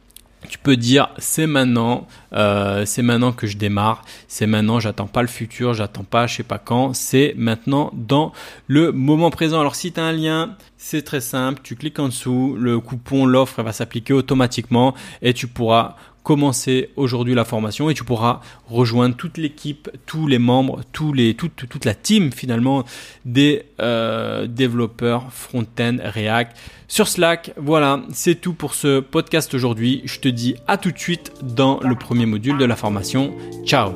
tu 0.48 0.58
peux 0.58 0.76
dire 0.76 1.10
c'est 1.18 1.46
maintenant, 1.46 2.06
euh, 2.32 2.84
c'est 2.84 3.02
maintenant 3.02 3.32
que 3.32 3.46
je 3.46 3.56
démarre, 3.56 4.04
c'est 4.28 4.46
maintenant, 4.46 4.80
j'attends 4.80 5.06
pas 5.06 5.22
le 5.22 5.28
futur, 5.28 5.74
j'attends 5.74 6.04
pas 6.04 6.26
je 6.26 6.36
sais 6.36 6.42
pas 6.42 6.58
quand, 6.58 6.94
c'est 6.94 7.34
maintenant 7.36 7.90
dans 7.94 8.32
le 8.66 8.92
moment 8.92 9.30
présent. 9.30 9.60
Alors 9.60 9.74
si 9.74 9.92
tu 9.92 10.00
un 10.00 10.12
lien, 10.12 10.56
c'est 10.76 11.02
très 11.02 11.20
simple, 11.20 11.60
tu 11.62 11.76
cliques 11.76 11.98
en 11.98 12.08
dessous, 12.08 12.56
le 12.58 12.80
coupon, 12.80 13.26
l'offre 13.26 13.62
va 13.62 13.72
s'appliquer 13.72 14.12
automatiquement 14.12 14.94
et 15.20 15.32
tu 15.32 15.46
pourras 15.46 15.96
commencer 16.22 16.90
aujourd'hui 16.96 17.34
la 17.34 17.44
formation 17.44 17.90
et 17.90 17.94
tu 17.94 18.04
pourras 18.04 18.40
rejoindre 18.68 19.16
toute 19.16 19.38
l'équipe, 19.38 19.90
tous 20.06 20.26
les 20.26 20.38
membres, 20.38 20.80
toute 20.92 21.84
la 21.84 21.94
team 21.94 22.32
finalement 22.32 22.84
des 23.24 23.64
euh, 23.80 24.46
développeurs 24.46 25.32
front-end 25.32 25.96
React 26.02 26.56
sur 26.88 27.08
Slack. 27.08 27.52
Voilà, 27.56 28.02
c'est 28.12 28.40
tout 28.40 28.54
pour 28.54 28.74
ce 28.74 29.00
podcast 29.00 29.54
aujourd'hui. 29.54 30.02
Je 30.04 30.20
te 30.20 30.28
dis 30.28 30.54
à 30.68 30.76
tout 30.76 30.92
de 30.92 30.98
suite 30.98 31.32
dans 31.42 31.80
le 31.80 31.94
premier 31.94 32.26
module 32.26 32.58
de 32.58 32.64
la 32.64 32.76
formation. 32.76 33.34
Ciao 33.64 33.92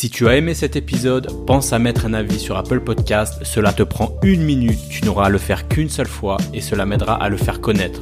si 0.00 0.08
tu 0.08 0.28
as 0.28 0.36
aimé 0.36 0.54
cet 0.54 0.76
épisode, 0.76 1.28
pense 1.46 1.74
à 1.74 1.78
mettre 1.78 2.06
un 2.06 2.14
avis 2.14 2.38
sur 2.38 2.56
Apple 2.56 2.80
Podcast. 2.80 3.44
Cela 3.44 3.70
te 3.74 3.82
prend 3.82 4.18
une 4.22 4.42
minute, 4.42 4.78
tu 4.88 5.04
n'auras 5.04 5.26
à 5.26 5.28
le 5.28 5.36
faire 5.36 5.68
qu'une 5.68 5.90
seule 5.90 6.08
fois 6.08 6.38
et 6.54 6.62
cela 6.62 6.86
m'aidera 6.86 7.22
à 7.22 7.28
le 7.28 7.36
faire 7.36 7.60
connaître. 7.60 8.00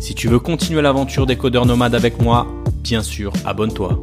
Si 0.00 0.14
tu 0.14 0.28
veux 0.28 0.38
continuer 0.38 0.80
l'aventure 0.80 1.26
des 1.26 1.36
codeurs 1.36 1.66
nomades 1.66 1.94
avec 1.94 2.22
moi, 2.22 2.46
bien 2.82 3.02
sûr, 3.02 3.34
abonne-toi. 3.44 4.00